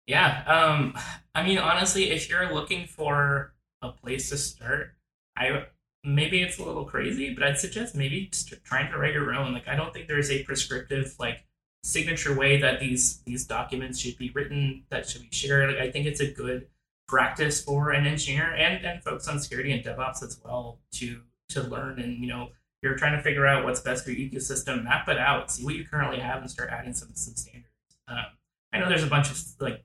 Yeah, 0.07 0.45
um, 0.47 0.95
I 1.35 1.43
mean, 1.47 1.59
honestly, 1.59 2.11
if 2.11 2.29
you're 2.29 2.53
looking 2.53 2.87
for 2.87 3.55
a 3.81 3.89
place 3.89 4.29
to 4.31 4.37
start, 4.37 4.95
I 5.37 5.67
maybe 6.03 6.43
it's 6.43 6.59
a 6.59 6.65
little 6.65 6.85
crazy, 6.85 7.33
but 7.33 7.43
I'd 7.43 7.59
suggest 7.59 7.95
maybe 7.95 8.31
trying 8.65 8.91
to 8.91 8.99
write 8.99 9.15
your 9.15 9.33
own. 9.35 9.55
Like, 9.55 9.67
I 9.67 9.77
don't 9.77 9.95
think 9.95 10.07
there's 10.07 10.31
a 10.31 10.43
prescriptive 10.43 11.15
like 11.19 11.45
signature 11.83 12.35
way 12.35 12.61
that 12.61 12.81
these 12.81 13.23
these 13.23 13.47
documents 13.47 13.99
should 13.99 14.19
be 14.19 14.31
written 14.31 14.85
that 14.91 15.09
should 15.09 15.23
be 15.23 15.29
shared. 15.35 15.71
Like, 15.71 15.81
I 15.81 15.91
think 15.91 16.07
it's 16.07 16.21
a 16.21 16.31
good 16.31 16.67
practice 17.07 17.63
for 17.63 17.91
an 17.91 18.07
engineer 18.07 18.55
and 18.55 18.85
and 18.85 19.03
folks 19.03 19.29
on 19.29 19.39
security 19.39 19.73
and 19.73 19.85
DevOps 19.85 20.23
as 20.23 20.41
well 20.45 20.79
to 20.93 21.21
to 21.51 21.63
learn 21.63 22.01
and 22.01 22.19
you 22.19 22.27
know 22.27 22.49
you're 22.85 22.97
trying 22.97 23.17
to 23.17 23.23
figure 23.23 23.47
out 23.47 23.65
what's 23.65 23.81
best 23.81 24.05
for 24.05 24.11
your 24.11 24.31
ecosystem, 24.31 24.85
map 24.85 25.09
it 25.09 25.17
out, 25.17 25.51
see 25.51 25.65
what 25.65 25.75
you 25.75 25.87
currently 25.87 26.21
have, 26.21 26.43
and 26.43 26.51
start 26.51 26.69
adding 26.71 26.93
some 26.93 27.09
some 27.15 27.35
standards. 27.35 27.73
Um, 28.07 28.27
I 28.73 28.79
know 28.79 28.89
there's 28.89 29.03
a 29.03 29.09
bunch 29.09 29.31
of 29.31 29.43
like 29.59 29.85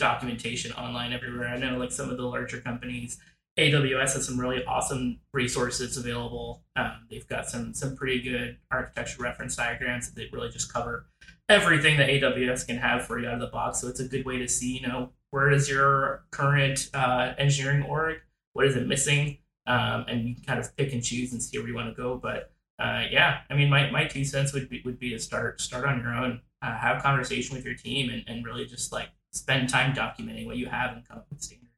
documentation 0.00 0.72
online 0.72 1.12
everywhere. 1.12 1.46
I 1.46 1.56
know 1.56 1.78
like 1.78 1.92
some 1.92 2.10
of 2.10 2.16
the 2.16 2.24
larger 2.24 2.60
companies, 2.60 3.18
AWS 3.58 4.14
has 4.14 4.26
some 4.26 4.40
really 4.40 4.64
awesome 4.64 5.20
resources 5.32 5.96
available. 5.96 6.64
Um, 6.74 7.06
they've 7.08 7.26
got 7.28 7.48
some 7.48 7.74
some 7.74 7.96
pretty 7.96 8.20
good 8.20 8.58
architecture 8.72 9.22
reference 9.22 9.54
diagrams 9.54 10.08
that 10.08 10.16
they 10.16 10.28
really 10.32 10.50
just 10.50 10.72
cover 10.72 11.06
everything 11.52 11.98
that 11.98 12.08
AWS 12.08 12.66
can 12.66 12.78
have 12.78 13.06
for 13.06 13.18
you 13.18 13.28
out 13.28 13.34
of 13.34 13.40
the 13.40 13.46
box. 13.46 13.80
So 13.80 13.88
it's 13.88 14.00
a 14.00 14.08
good 14.08 14.24
way 14.24 14.38
to 14.38 14.48
see, 14.48 14.78
you 14.78 14.86
know, 14.86 15.10
where 15.30 15.50
is 15.50 15.68
your 15.68 16.24
current 16.30 16.90
uh, 16.94 17.34
engineering 17.38 17.82
org? 17.82 18.18
What 18.54 18.66
is 18.66 18.76
it 18.76 18.86
missing? 18.86 19.38
Um, 19.66 20.04
and 20.08 20.28
you 20.28 20.34
can 20.34 20.44
kind 20.44 20.60
of 20.60 20.76
pick 20.76 20.92
and 20.92 21.02
choose 21.02 21.32
and 21.32 21.42
see 21.42 21.58
where 21.58 21.68
you 21.68 21.74
want 21.74 21.88
to 21.88 21.94
go. 21.94 22.16
But 22.16 22.52
uh, 22.78 23.04
yeah, 23.10 23.40
I 23.48 23.54
mean, 23.54 23.70
my, 23.70 23.90
my 23.90 24.06
two 24.06 24.24
cents 24.24 24.52
would 24.52 24.68
be 24.68 24.82
would 24.84 24.98
be 24.98 25.10
to 25.10 25.18
start 25.18 25.60
start 25.60 25.84
on 25.84 26.00
your 26.00 26.14
own, 26.14 26.40
uh, 26.62 26.76
have 26.76 27.02
conversation 27.02 27.54
with 27.54 27.64
your 27.64 27.74
team, 27.74 28.10
and, 28.10 28.24
and 28.26 28.44
really 28.44 28.66
just 28.66 28.92
like 28.92 29.08
spend 29.30 29.68
time 29.68 29.94
documenting 29.94 30.46
what 30.46 30.56
you 30.56 30.66
have 30.66 30.96
and 30.96 31.06
come 31.06 31.18
up 31.18 31.26
with 31.30 31.40
standards. 31.40 31.70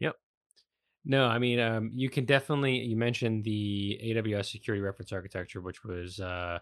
Yep. 0.00 0.14
No, 1.04 1.26
I 1.26 1.38
mean, 1.38 1.60
um, 1.60 1.90
you 1.94 2.08
can 2.08 2.24
definitely. 2.24 2.78
You 2.78 2.96
mentioned 2.96 3.44
the 3.44 4.00
AWS 4.02 4.50
Security 4.50 4.82
Reference 4.82 5.12
Architecture, 5.12 5.60
which 5.60 5.84
was 5.84 6.20
uh, 6.20 6.58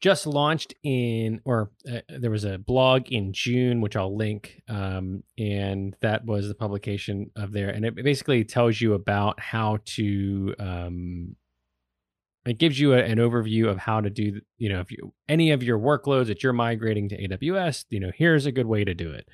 just 0.00 0.26
launched 0.26 0.74
in, 0.82 1.40
or 1.44 1.70
uh, 1.90 2.00
there 2.08 2.30
was 2.30 2.44
a 2.44 2.58
blog 2.58 3.08
in 3.10 3.32
June, 3.32 3.80
which 3.80 3.96
I'll 3.96 4.16
link, 4.16 4.62
um, 4.68 5.24
and 5.36 5.96
that 6.00 6.24
was 6.24 6.48
the 6.48 6.54
publication 6.54 7.30
of 7.36 7.52
there, 7.52 7.70
and 7.70 7.84
it 7.84 7.96
basically 7.96 8.44
tells 8.44 8.80
you 8.80 8.94
about 8.94 9.40
how 9.40 9.78
to. 9.96 10.54
Um, 10.58 11.36
it 12.46 12.58
gives 12.58 12.80
you 12.80 12.94
a, 12.94 12.98
an 12.98 13.18
overview 13.18 13.68
of 13.68 13.76
how 13.76 14.00
to 14.00 14.08
do, 14.08 14.40
you 14.56 14.70
know, 14.70 14.80
if 14.80 14.90
you 14.90 15.12
any 15.28 15.50
of 15.50 15.62
your 15.62 15.78
workloads 15.78 16.28
that 16.28 16.42
you're 16.42 16.54
migrating 16.54 17.08
to 17.10 17.28
AWS, 17.28 17.84
you 17.90 18.00
know, 18.00 18.10
here's 18.14 18.46
a 18.46 18.52
good 18.52 18.66
way 18.66 18.84
to 18.84 18.94
do 18.94 19.10
it. 19.10 19.28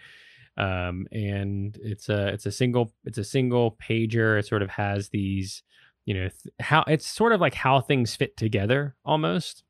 Um, 0.56 1.06
and 1.12 1.78
it's 1.82 2.08
a 2.08 2.28
it's 2.28 2.46
a 2.46 2.52
single 2.52 2.92
it's 3.04 3.18
a 3.18 3.24
single 3.24 3.76
pager. 3.76 4.38
It 4.38 4.46
sort 4.46 4.62
of 4.62 4.70
has 4.70 5.10
these, 5.10 5.62
you 6.06 6.14
know, 6.14 6.28
th- 6.28 6.54
how 6.60 6.84
it's 6.88 7.06
sort 7.06 7.32
of 7.32 7.40
like 7.40 7.54
how 7.54 7.80
things 7.80 8.16
fit 8.16 8.36
together 8.36 8.96
almost. 9.04 9.62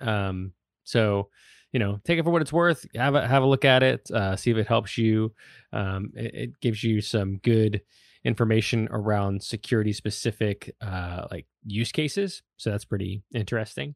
Um, 0.00 0.52
so 0.84 1.28
you 1.72 1.78
know, 1.78 2.00
take 2.04 2.18
it 2.18 2.24
for 2.24 2.30
what 2.30 2.42
it's 2.42 2.52
worth. 2.52 2.86
Have 2.94 3.14
a 3.14 3.26
have 3.26 3.42
a 3.42 3.46
look 3.46 3.64
at 3.64 3.82
it. 3.82 4.10
Uh, 4.10 4.36
see 4.36 4.50
if 4.50 4.56
it 4.56 4.66
helps 4.66 4.96
you. 4.96 5.34
Um, 5.72 6.12
it, 6.14 6.34
it 6.34 6.60
gives 6.60 6.82
you 6.82 7.00
some 7.00 7.38
good 7.38 7.82
information 8.24 8.88
around 8.90 9.42
security 9.42 9.92
specific 9.92 10.74
uh, 10.80 11.26
like 11.30 11.46
use 11.64 11.92
cases. 11.92 12.42
So 12.56 12.70
that's 12.70 12.84
pretty 12.84 13.22
interesting. 13.34 13.94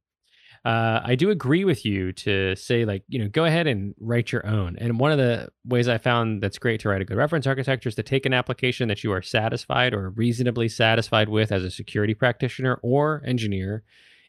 Uh, 0.64 1.00
I 1.02 1.16
do 1.16 1.30
agree 1.30 1.64
with 1.64 1.84
you 1.84 2.12
to 2.12 2.54
say 2.54 2.84
like 2.84 3.02
you 3.08 3.18
know 3.18 3.28
go 3.28 3.46
ahead 3.46 3.66
and 3.66 3.94
write 3.98 4.32
your 4.32 4.46
own. 4.46 4.76
And 4.76 5.00
one 5.00 5.10
of 5.10 5.18
the 5.18 5.48
ways 5.64 5.88
I 5.88 5.98
found 5.98 6.42
that's 6.42 6.58
great 6.58 6.80
to 6.80 6.90
write 6.90 7.00
a 7.00 7.06
good 7.06 7.16
reference 7.16 7.46
architecture 7.46 7.88
is 7.88 7.94
to 7.96 8.02
take 8.02 8.26
an 8.26 8.34
application 8.34 8.88
that 8.88 9.02
you 9.02 9.12
are 9.12 9.22
satisfied 9.22 9.94
or 9.94 10.10
reasonably 10.10 10.68
satisfied 10.68 11.30
with 11.30 11.50
as 11.52 11.64
a 11.64 11.70
security 11.70 12.14
practitioner 12.14 12.78
or 12.82 13.22
engineer, 13.26 13.82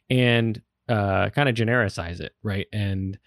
and 0.08 0.62
uh, 0.88 1.30
kind 1.30 1.48
of 1.48 1.54
genericize 1.54 2.20
it, 2.20 2.32
right? 2.42 2.66
And 2.72 3.18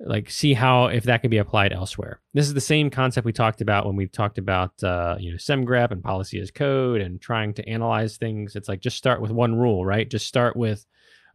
like 0.00 0.28
see 0.28 0.54
how 0.54 0.86
if 0.86 1.04
that 1.04 1.22
can 1.22 1.30
be 1.30 1.38
applied 1.38 1.72
elsewhere. 1.72 2.20
This 2.32 2.46
is 2.46 2.54
the 2.54 2.60
same 2.60 2.90
concept 2.90 3.24
we 3.24 3.32
talked 3.32 3.60
about 3.60 3.86
when 3.86 3.96
we 3.96 4.06
talked 4.06 4.38
about 4.38 4.82
uh, 4.82 5.16
you 5.18 5.30
know 5.30 5.36
Semgrep 5.36 5.90
and 5.90 6.02
policy 6.02 6.40
as 6.40 6.50
code 6.50 7.00
and 7.00 7.20
trying 7.20 7.54
to 7.54 7.68
analyze 7.68 8.16
things. 8.16 8.56
It's 8.56 8.68
like 8.68 8.80
just 8.80 8.96
start 8.96 9.20
with 9.20 9.30
one 9.30 9.56
rule, 9.56 9.84
right? 9.84 10.08
Just 10.08 10.26
start 10.26 10.56
with 10.56 10.84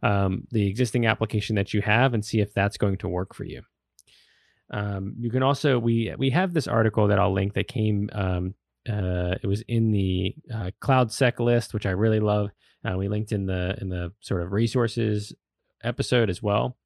um, 0.02 0.46
the 0.50 0.66
existing 0.66 1.06
application 1.06 1.56
that 1.56 1.74
you 1.74 1.82
have 1.82 2.14
and 2.14 2.24
see 2.24 2.40
if 2.40 2.52
that's 2.52 2.76
going 2.76 2.98
to 2.98 3.08
work 3.08 3.34
for 3.34 3.44
you. 3.44 3.62
Um, 4.70 5.14
you 5.18 5.30
can 5.30 5.42
also 5.42 5.78
we 5.78 6.14
we 6.18 6.30
have 6.30 6.54
this 6.54 6.68
article 6.68 7.08
that 7.08 7.18
I'll 7.18 7.32
link 7.32 7.54
that 7.54 7.68
came. 7.68 8.08
Um, 8.12 8.54
uh, 8.88 9.34
it 9.42 9.46
was 9.46 9.62
in 9.62 9.90
the 9.90 10.34
uh, 10.52 10.70
CloudSecList, 10.80 11.74
which 11.74 11.86
I 11.86 11.90
really 11.90 12.20
love. 12.20 12.50
Uh, 12.84 12.96
we 12.96 13.08
linked 13.08 13.32
in 13.32 13.46
the 13.46 13.76
in 13.80 13.88
the 13.88 14.12
sort 14.20 14.42
of 14.42 14.52
resources 14.52 15.34
episode 15.82 16.30
as 16.30 16.42
well. 16.42 16.76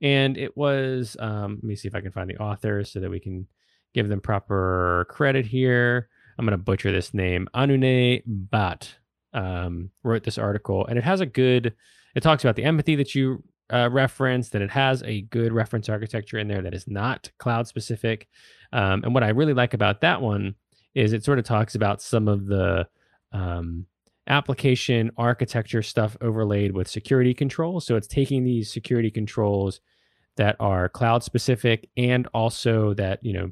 And 0.00 0.36
it 0.36 0.56
was 0.56 1.16
um, 1.20 1.56
let 1.56 1.64
me 1.64 1.76
see 1.76 1.88
if 1.88 1.94
i 1.94 2.00
can 2.00 2.12
find 2.12 2.28
the 2.28 2.38
author 2.38 2.84
so 2.84 3.00
that 3.00 3.10
we 3.10 3.20
can 3.20 3.46
give 3.94 4.08
them 4.08 4.20
proper 4.20 5.06
credit 5.10 5.46
here. 5.46 6.08
I'm 6.38 6.46
going 6.46 6.58
to 6.58 6.62
butcher 6.62 6.90
this 6.90 7.12
name. 7.12 7.46
Anune 7.54 8.22
Bat 8.26 8.94
um, 9.34 9.90
wrote 10.02 10.24
this 10.24 10.38
article 10.38 10.86
and 10.86 10.98
it 10.98 11.04
has 11.04 11.20
a 11.20 11.26
good 11.26 11.74
it 12.14 12.22
talks 12.22 12.44
about 12.44 12.56
the 12.56 12.64
empathy 12.64 12.96
that 12.96 13.14
you 13.14 13.42
uh, 13.72 13.88
referenced 13.90 14.52
that 14.52 14.60
it 14.60 14.70
has 14.70 15.02
a 15.04 15.22
good 15.22 15.52
reference 15.52 15.88
architecture 15.88 16.38
in 16.38 16.48
there 16.48 16.60
that 16.60 16.74
is 16.74 16.86
not 16.86 17.30
cloud 17.38 17.66
specific. 17.66 18.28
Um, 18.72 19.02
and 19.04 19.14
what 19.14 19.22
i 19.22 19.28
really 19.28 19.54
like 19.54 19.74
about 19.74 20.00
that 20.00 20.20
one 20.20 20.54
is 20.94 21.12
it 21.12 21.24
sort 21.24 21.38
of 21.38 21.44
talks 21.44 21.74
about 21.74 22.02
some 22.02 22.28
of 22.28 22.46
the 22.46 22.86
um, 23.32 23.86
application 24.26 25.10
architecture 25.16 25.82
stuff 25.82 26.16
overlaid 26.20 26.72
with 26.72 26.88
security 26.88 27.34
controls. 27.34 27.86
So 27.86 27.96
it's 27.96 28.06
taking 28.06 28.44
these 28.44 28.72
security 28.72 29.10
controls 29.10 29.80
that 30.36 30.56
are 30.60 30.88
cloud 30.88 31.22
specific 31.22 31.88
and 31.96 32.26
also 32.32 32.94
that 32.94 33.18
you 33.22 33.32
know 33.32 33.50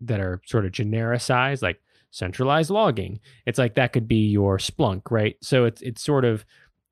that 0.00 0.20
are 0.20 0.40
sort 0.46 0.64
of 0.64 0.72
genericized 0.72 1.62
like 1.62 1.80
centralized 2.10 2.70
logging. 2.70 3.20
It's 3.46 3.58
like 3.58 3.74
that 3.74 3.92
could 3.92 4.08
be 4.08 4.28
your 4.28 4.58
splunk 4.58 5.02
right? 5.10 5.36
So 5.42 5.64
it's 5.64 5.82
it's 5.82 6.02
sort 6.02 6.24
of 6.24 6.44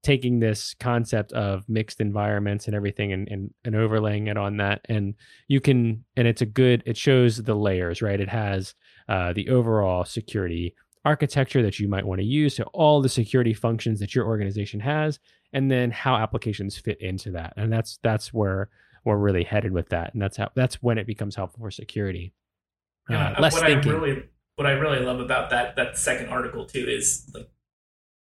taking 0.02 0.38
this 0.38 0.74
concept 0.74 1.32
of 1.32 1.68
mixed 1.68 2.00
environments 2.00 2.66
and 2.66 2.76
everything 2.76 3.12
and, 3.12 3.26
and 3.28 3.50
and 3.64 3.74
overlaying 3.74 4.26
it 4.26 4.36
on 4.36 4.58
that. 4.58 4.80
And 4.88 5.14
you 5.48 5.60
can 5.60 6.04
and 6.16 6.28
it's 6.28 6.42
a 6.42 6.46
good 6.46 6.82
it 6.86 6.96
shows 6.96 7.42
the 7.42 7.54
layers 7.54 8.02
right? 8.02 8.20
It 8.20 8.28
has 8.28 8.74
uh, 9.08 9.32
the 9.32 9.48
overall 9.48 10.04
security 10.04 10.74
architecture 11.06 11.62
that 11.62 11.78
you 11.78 11.88
might 11.88 12.04
want 12.04 12.20
to 12.20 12.26
use 12.26 12.56
so 12.56 12.64
all 12.74 13.00
the 13.00 13.08
security 13.08 13.54
functions 13.54 14.00
that 14.00 14.14
your 14.14 14.26
organization 14.26 14.80
has 14.80 15.18
and 15.54 15.70
then 15.70 15.90
how 15.90 16.16
applications 16.16 16.76
fit 16.76 17.00
into 17.00 17.30
that 17.30 17.54
and 17.56 17.72
that's 17.72 17.98
that's 18.02 18.34
where 18.34 18.68
we're 19.06 19.16
really 19.16 19.44
headed 19.44 19.72
with 19.72 19.88
that, 19.90 20.12
and 20.12 20.20
that's 20.20 20.36
how 20.36 20.50
that's 20.54 20.82
when 20.82 20.98
it 20.98 21.06
becomes 21.06 21.36
helpful 21.36 21.60
for 21.60 21.70
security. 21.70 22.34
Yeah, 23.08 23.34
uh, 23.38 23.40
less 23.40 23.54
what 23.54 23.62
thinking. 23.64 23.92
I 23.92 23.94
really 23.94 24.24
what 24.56 24.66
I 24.66 24.72
really 24.72 24.98
love 24.98 25.20
about 25.20 25.48
that 25.50 25.76
that 25.76 25.96
second 25.96 26.28
article 26.28 26.66
too 26.66 26.84
is 26.86 27.30
like 27.32 27.48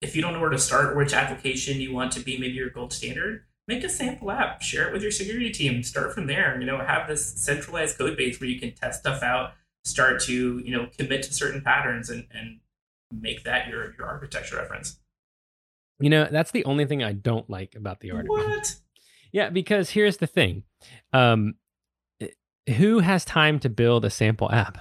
if 0.03 0.15
you 0.15 0.21
don't 0.21 0.35
know 0.35 0.41
where 0.41 0.51
to 0.51 0.59
start, 0.59 0.95
which 0.95 1.15
application 1.15 1.81
you 1.81 1.93
want 1.95 2.13
to 2.13 2.21
be 2.21 2.39
maybe 2.39 2.53
your 2.53 2.69
gold 2.69 2.93
standard, 2.93 3.45
make 3.67 3.83
a 3.83 3.89
sample 3.89 4.31
app, 4.31 4.61
share 4.61 4.89
it 4.89 4.93
with 4.93 5.01
your 5.01 5.11
security 5.11 5.51
team, 5.51 5.83
start 5.83 6.13
from 6.13 6.27
there. 6.27 6.61
You 6.61 6.67
know, 6.67 6.79
have 6.79 7.09
this 7.09 7.25
centralized 7.25 7.97
code 7.97 8.17
base 8.19 8.39
where 8.39 8.51
you 8.51 8.61
can 8.61 8.75
test 8.75 9.01
stuff 9.01 9.23
out, 9.23 9.55
start 9.85 10.21
to 10.25 10.59
you 10.59 10.77
know 10.77 10.89
commit 10.99 11.23
to 11.23 11.33
certain 11.33 11.63
patterns, 11.63 12.11
and 12.11 12.27
and 12.31 12.61
make 13.13 13.45
that 13.45 13.69
your 13.69 13.95
your 13.99 14.07
architecture 14.07 14.57
reference. 14.57 14.99
You 15.99 16.11
know, 16.11 16.29
that's 16.31 16.51
the 16.51 16.65
only 16.65 16.85
thing 16.85 17.03
I 17.03 17.13
don't 17.13 17.49
like 17.49 17.75
about 17.75 18.01
the 18.01 18.11
article. 18.11 18.37
What? 18.37 18.77
Yeah, 19.33 19.51
because 19.51 19.91
here's 19.91 20.19
the 20.19 20.27
thing. 20.27 20.65
Um, 21.13 21.55
who 22.77 23.01
has 23.01 23.25
time 23.25 23.59
to 23.61 23.69
build 23.69 24.05
a 24.05 24.11
sample 24.11 24.51
app? 24.51 24.79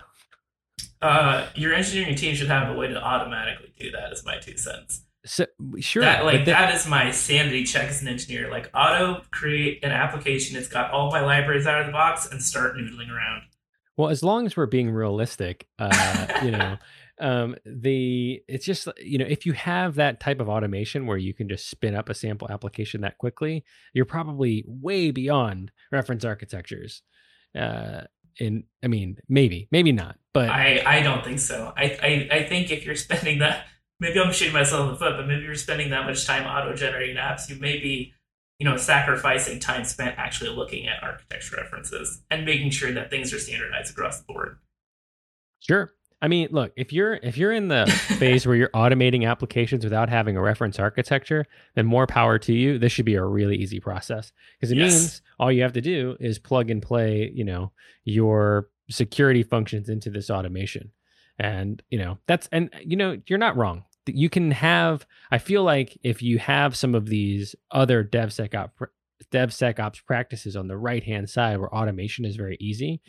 Uh, 1.01 1.47
your 1.55 1.73
engineering 1.73 2.15
team 2.15 2.35
should 2.35 2.47
have 2.47 2.73
a 2.73 2.77
way 2.77 2.87
to 2.87 3.01
automatically 3.01 3.73
do 3.79 3.91
that. 3.91 4.11
Is 4.11 4.25
my 4.25 4.37
two 4.39 4.57
cents. 4.57 5.03
So 5.25 5.45
sure, 5.79 6.03
that, 6.03 6.23
like 6.23 6.45
that 6.45 6.75
is 6.75 6.87
my 6.87 7.11
sanity 7.11 7.63
check 7.63 7.89
as 7.89 8.01
an 8.01 8.07
engineer. 8.07 8.49
Like 8.49 8.69
auto 8.75 9.23
create 9.31 9.83
an 9.83 9.91
application. 9.91 10.57
It's 10.57 10.67
got 10.67 10.91
all 10.91 11.11
my 11.11 11.21
libraries 11.21 11.65
out 11.65 11.81
of 11.81 11.87
the 11.87 11.91
box 11.91 12.29
and 12.31 12.41
start 12.41 12.75
noodling 12.75 13.09
around. 13.09 13.43
Well, 13.97 14.09
as 14.09 14.23
long 14.23 14.45
as 14.45 14.57
we're 14.57 14.65
being 14.65 14.91
realistic, 14.91 15.67
uh, 15.79 16.27
you 16.43 16.51
know, 16.51 16.77
um, 17.19 17.55
the 17.65 18.41
it's 18.47 18.65
just 18.65 18.87
you 18.97 19.17
know 19.17 19.25
if 19.27 19.45
you 19.45 19.53
have 19.53 19.95
that 19.95 20.19
type 20.19 20.39
of 20.39 20.49
automation 20.49 21.05
where 21.05 21.17
you 21.17 21.33
can 21.33 21.47
just 21.47 21.69
spin 21.69 21.95
up 21.95 22.09
a 22.09 22.13
sample 22.13 22.49
application 22.49 23.01
that 23.01 23.17
quickly, 23.17 23.63
you're 23.93 24.05
probably 24.05 24.63
way 24.67 25.11
beyond 25.11 25.71
reference 25.91 26.25
architectures. 26.25 27.03
Uh, 27.57 28.01
in 28.37 28.65
I 28.83 28.87
mean, 28.87 29.17
maybe, 29.29 29.69
maybe 29.71 29.91
not, 29.93 30.17
but 30.33 30.49
I 30.49 30.83
I 30.85 31.01
don't 31.01 31.23
think 31.23 31.39
so. 31.39 31.71
I 31.77 31.97
I, 32.01 32.37
I 32.37 32.43
think 32.43 32.71
if 32.71 32.85
you're 32.85 32.95
spending 32.95 33.39
that 33.39 33.65
maybe 33.99 34.19
I'm 34.19 34.31
shooting 34.33 34.53
myself 34.53 34.85
in 34.85 34.91
the 34.91 34.97
foot, 34.97 35.17
but 35.17 35.27
maybe 35.27 35.43
you're 35.43 35.55
spending 35.55 35.89
that 35.91 36.05
much 36.05 36.25
time 36.25 36.45
auto 36.45 36.75
generating 36.75 37.15
apps, 37.15 37.49
you 37.49 37.55
may 37.55 37.77
be, 37.79 38.13
you 38.59 38.67
know, 38.67 38.77
sacrificing 38.77 39.59
time 39.59 39.83
spent 39.83 40.15
actually 40.17 40.49
looking 40.49 40.87
at 40.87 41.03
architecture 41.03 41.57
references 41.57 42.21
and 42.29 42.45
making 42.45 42.71
sure 42.71 42.91
that 42.91 43.09
things 43.09 43.33
are 43.33 43.39
standardized 43.39 43.91
across 43.91 44.19
the 44.19 44.25
board. 44.25 44.57
Sure. 45.59 45.93
I 46.25 46.27
mean, 46.27 46.47
look, 46.49 46.73
if 46.75 46.91
you're 46.91 47.19
if 47.21 47.37
you're 47.37 47.51
in 47.51 47.67
the 47.67 47.85
phase 48.17 48.47
where 48.47 48.55
you're 48.55 48.69
automating 48.69 49.29
applications 49.29 49.83
without 49.83 50.09
having 50.09 50.35
a 50.35 50.41
reference 50.41 50.79
architecture, 50.79 51.45
then 51.75 51.85
more 51.85 52.07
power 52.07 52.39
to 52.39 52.51
you. 52.51 52.79
This 52.79 52.91
should 52.91 53.05
be 53.05 53.13
a 53.13 53.23
really 53.23 53.55
easy 53.57 53.79
process 53.79 54.31
because 54.59 54.71
it 54.71 54.77
yes. 54.79 54.91
means 54.91 55.21
all 55.39 55.51
you 55.51 55.61
have 55.61 55.73
to 55.73 55.81
do 55.81 56.17
is 56.19 56.39
plug 56.39 56.71
and 56.71 56.81
play, 56.81 57.31
you 57.31 57.43
know, 57.43 57.73
your 58.05 58.69
security 58.89 59.43
functions 59.43 59.87
into 59.87 60.09
this 60.09 60.31
automation. 60.31 60.91
And, 61.37 61.83
you 61.91 61.99
know, 61.99 62.17
that's 62.25 62.49
and 62.51 62.73
you 62.83 62.97
know, 62.97 63.21
you're 63.27 63.37
not 63.37 63.55
wrong. 63.55 63.83
You 64.07 64.27
can 64.27 64.49
have 64.49 65.05
I 65.29 65.37
feel 65.37 65.61
like 65.61 65.95
if 66.01 66.23
you 66.23 66.39
have 66.39 66.75
some 66.75 66.95
of 66.95 67.05
these 67.05 67.55
other 67.69 68.03
DevSecOps 68.03 68.71
DevSecOps 69.31 70.03
practices 70.03 70.55
on 70.55 70.69
the 70.69 70.77
right-hand 70.77 71.29
side 71.29 71.59
where 71.59 71.71
automation 71.71 72.25
is 72.25 72.35
very 72.35 72.57
easy, 72.59 72.99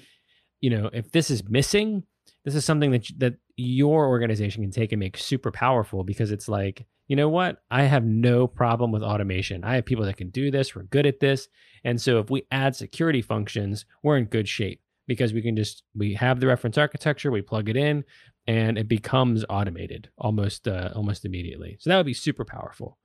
you 0.60 0.68
know, 0.68 0.90
if 0.92 1.12
this 1.12 1.30
is 1.30 1.48
missing, 1.48 2.02
this 2.46 2.54
is 2.54 2.64
something 2.64 2.92
that 2.92 3.06
that 3.18 3.34
your 3.56 4.06
organization 4.06 4.62
can 4.62 4.70
take 4.70 4.92
and 4.92 5.00
make 5.00 5.18
super 5.18 5.50
powerful 5.50 6.04
because 6.04 6.30
it's 6.30 6.48
like 6.48 6.86
you 7.08 7.14
know 7.14 7.28
what? 7.28 7.58
I 7.70 7.82
have 7.82 8.04
no 8.04 8.48
problem 8.48 8.90
with 8.90 9.02
automation. 9.02 9.62
I 9.62 9.76
have 9.76 9.84
people 9.84 10.04
that 10.06 10.16
can 10.16 10.30
do 10.30 10.50
this. 10.50 10.74
We're 10.74 10.82
good 10.84 11.06
at 11.06 11.20
this. 11.20 11.46
And 11.84 12.00
so 12.00 12.18
if 12.18 12.30
we 12.30 12.42
add 12.50 12.74
security 12.74 13.20
functions 13.20 13.84
we're 14.02 14.16
in 14.16 14.24
good 14.26 14.48
shape 14.48 14.80
because 15.08 15.32
we 15.32 15.42
can 15.42 15.56
just 15.56 15.82
we 15.94 16.14
have 16.14 16.40
the 16.40 16.46
reference 16.46 16.78
architecture 16.78 17.30
we 17.30 17.42
plug 17.42 17.68
it 17.68 17.76
in 17.76 18.04
and 18.46 18.78
it 18.78 18.88
becomes 18.88 19.44
automated 19.50 20.08
almost 20.16 20.68
uh, 20.68 20.90
almost 20.94 21.24
immediately. 21.24 21.76
So 21.80 21.90
that 21.90 21.96
would 21.96 22.06
be 22.06 22.14
super 22.14 22.44
powerful 22.44 22.96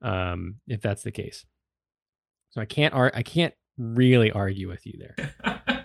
um, 0.00 0.56
if 0.66 0.80
that's 0.80 1.02
the 1.02 1.12
case. 1.12 1.44
So 2.48 2.62
i 2.62 2.64
can't 2.64 2.94
ar- 2.94 3.12
i 3.14 3.22
can't 3.22 3.52
really 3.76 4.32
argue 4.32 4.68
with 4.68 4.86
you 4.86 4.98
there. 4.98 5.84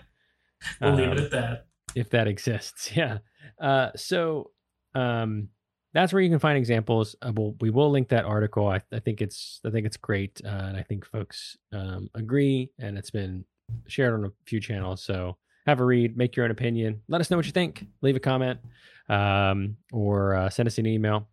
We'll 0.80 0.90
um, 0.90 0.96
leave 0.96 1.08
it 1.08 1.18
at 1.18 1.30
that 1.32 1.66
if 1.94 2.10
that 2.10 2.26
exists. 2.26 2.90
Yeah. 2.96 3.18
Uh, 3.60 3.90
so 3.96 4.50
um, 4.94 5.48
that's 5.92 6.12
where 6.12 6.22
you 6.22 6.30
can 6.30 6.38
find 6.38 6.56
examples. 6.56 7.16
Uh, 7.22 7.32
we'll, 7.34 7.54
we 7.60 7.70
will 7.70 7.90
link 7.90 8.08
that 8.08 8.24
article. 8.24 8.68
I, 8.68 8.80
I 8.92 8.98
think 8.98 9.20
it's 9.20 9.60
I 9.64 9.70
think 9.70 9.86
it's 9.86 9.96
great, 9.96 10.40
uh, 10.44 10.48
and 10.48 10.76
I 10.76 10.82
think 10.82 11.04
folks 11.04 11.56
um, 11.72 12.08
agree. 12.14 12.70
And 12.78 12.96
it's 12.96 13.10
been 13.10 13.44
shared 13.86 14.14
on 14.14 14.24
a 14.24 14.30
few 14.46 14.60
channels. 14.60 15.02
So 15.02 15.36
have 15.66 15.80
a 15.80 15.84
read, 15.84 16.16
make 16.16 16.36
your 16.36 16.44
own 16.44 16.50
opinion. 16.50 17.02
Let 17.08 17.20
us 17.20 17.30
know 17.30 17.36
what 17.36 17.46
you 17.46 17.52
think. 17.52 17.86
Leave 18.00 18.16
a 18.16 18.20
comment, 18.20 18.60
um, 19.08 19.76
or 19.92 20.34
uh, 20.34 20.50
send 20.50 20.66
us 20.66 20.78
an 20.78 20.86
email. 20.86 21.28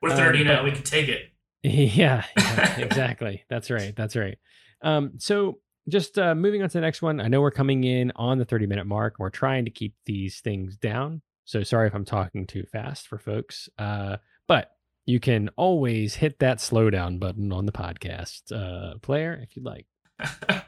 We're 0.00 0.16
thirty 0.16 0.40
um, 0.40 0.46
now. 0.46 0.64
We 0.64 0.72
can 0.72 0.82
take 0.82 1.08
it. 1.08 1.22
Yeah, 1.64 2.22
yeah 2.36 2.78
exactly. 2.78 3.44
that's 3.50 3.68
right. 3.68 3.92
That's 3.96 4.14
right. 4.14 4.38
Um, 4.80 5.14
so 5.18 5.58
just 5.88 6.18
uh, 6.18 6.34
moving 6.34 6.62
on 6.62 6.68
to 6.68 6.78
the 6.78 6.80
next 6.80 7.02
one. 7.02 7.20
I 7.20 7.28
know 7.28 7.40
we're 7.40 7.50
coming 7.50 7.84
in 7.84 8.12
on 8.16 8.38
the 8.38 8.44
30 8.44 8.66
minute 8.66 8.86
mark. 8.86 9.16
We're 9.18 9.30
trying 9.30 9.64
to 9.64 9.70
keep 9.70 9.94
these 10.06 10.40
things 10.40 10.76
down. 10.76 11.22
So 11.44 11.62
sorry 11.62 11.88
if 11.88 11.94
I'm 11.94 12.04
talking 12.04 12.46
too 12.46 12.64
fast 12.70 13.06
for 13.08 13.18
folks. 13.18 13.68
Uh, 13.78 14.18
but 14.46 14.72
you 15.06 15.20
can 15.20 15.48
always 15.56 16.14
hit 16.16 16.38
that 16.40 16.58
slowdown 16.58 17.18
button 17.18 17.52
on 17.52 17.64
the 17.64 17.72
podcast 17.72 18.52
uh, 18.52 18.98
player 18.98 19.38
if 19.42 19.56
you'd 19.56 19.64
like, 19.64 19.86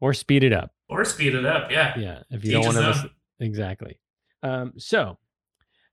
or 0.00 0.12
speed 0.12 0.42
it 0.42 0.52
up. 0.52 0.72
Or 0.88 1.04
speed 1.04 1.34
it 1.34 1.46
up. 1.46 1.70
Yeah. 1.70 1.94
Yeah. 1.96 2.22
If 2.30 2.44
you 2.44 2.52
don't 2.52 2.64
want 2.64 2.76
to 2.76 2.88
listen. 2.88 3.10
Exactly. 3.38 4.00
Um, 4.42 4.72
so, 4.76 5.18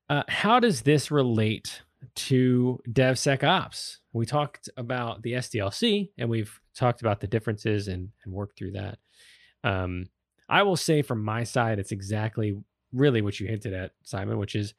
uh, 0.09 0.23
how 0.27 0.59
does 0.59 0.81
this 0.81 1.11
relate 1.11 1.83
to 2.15 2.79
DevSecOps? 2.89 3.97
We 4.13 4.25
talked 4.25 4.69
about 4.77 5.23
the 5.23 5.33
SDLC 5.33 6.09
and 6.17 6.29
we've 6.29 6.59
talked 6.75 7.01
about 7.01 7.21
the 7.21 7.27
differences 7.27 7.87
and, 7.87 8.09
and 8.23 8.33
worked 8.33 8.57
through 8.57 8.71
that. 8.71 8.99
Um, 9.63 10.07
I 10.49 10.63
will 10.63 10.75
say 10.75 11.01
from 11.01 11.23
my 11.23 11.43
side, 11.43 11.79
it's 11.79 11.93
exactly 11.93 12.61
really 12.91 13.21
what 13.21 13.39
you 13.39 13.47
hinted 13.47 13.73
at, 13.73 13.91
Simon, 14.03 14.37
which 14.37 14.55
is 14.55 14.73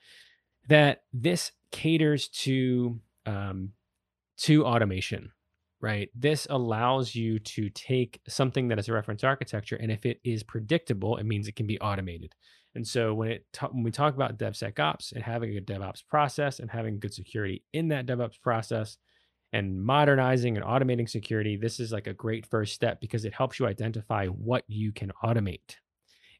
that 0.69 1.05
this 1.13 1.53
caters 1.71 2.29
to 2.29 3.01
um, 3.27 3.71
to 4.39 4.65
automation, 4.65 5.33
right? 5.81 6.11
This 6.15 6.47
allows 6.51 7.15
you 7.15 7.39
to 7.39 7.71
take 7.71 8.21
something 8.29 8.69
that 8.69 8.79
is 8.79 8.89
a 8.89 8.93
reference 8.93 9.25
architecture, 9.25 9.77
and 9.77 9.91
if 9.91 10.05
it 10.05 10.21
is 10.25 10.43
predictable, 10.43 11.17
it 11.17 11.25
means 11.25 11.49
it 11.49 11.57
can 11.57 11.67
be 11.67 11.81
automated. 11.81 12.35
And 12.75 12.87
so 12.87 13.15
when 13.15 13.31
it 13.31 13.47
when 13.71 13.83
we 13.83 13.91
talk 13.91 14.15
about 14.15 14.39
DevSecOps 14.39 15.13
and 15.13 15.23
having 15.23 15.57
a 15.57 15.61
DevOps 15.61 16.03
process 16.07 16.59
and 16.59 16.71
having 16.71 16.99
good 16.99 17.15
security 17.15 17.63
in 17.73 17.89
that 17.89 18.07
DevOps 18.07 18.41
process, 18.41 18.99
and 19.53 19.83
modernizing 19.83 20.57
and 20.57 20.65
automating 20.65 21.09
security, 21.09 21.57
this 21.57 21.79
is 21.79 21.93
like 21.93 22.07
a 22.07 22.15
great 22.15 22.47
first 22.47 22.75
step 22.75 23.01
because 23.01 23.25
it 23.25 23.35
helps 23.35 23.59
you 23.59 23.67
identify 23.67 24.27
what 24.27 24.65
you 24.67 24.93
can 24.93 25.13
automate. 25.23 25.77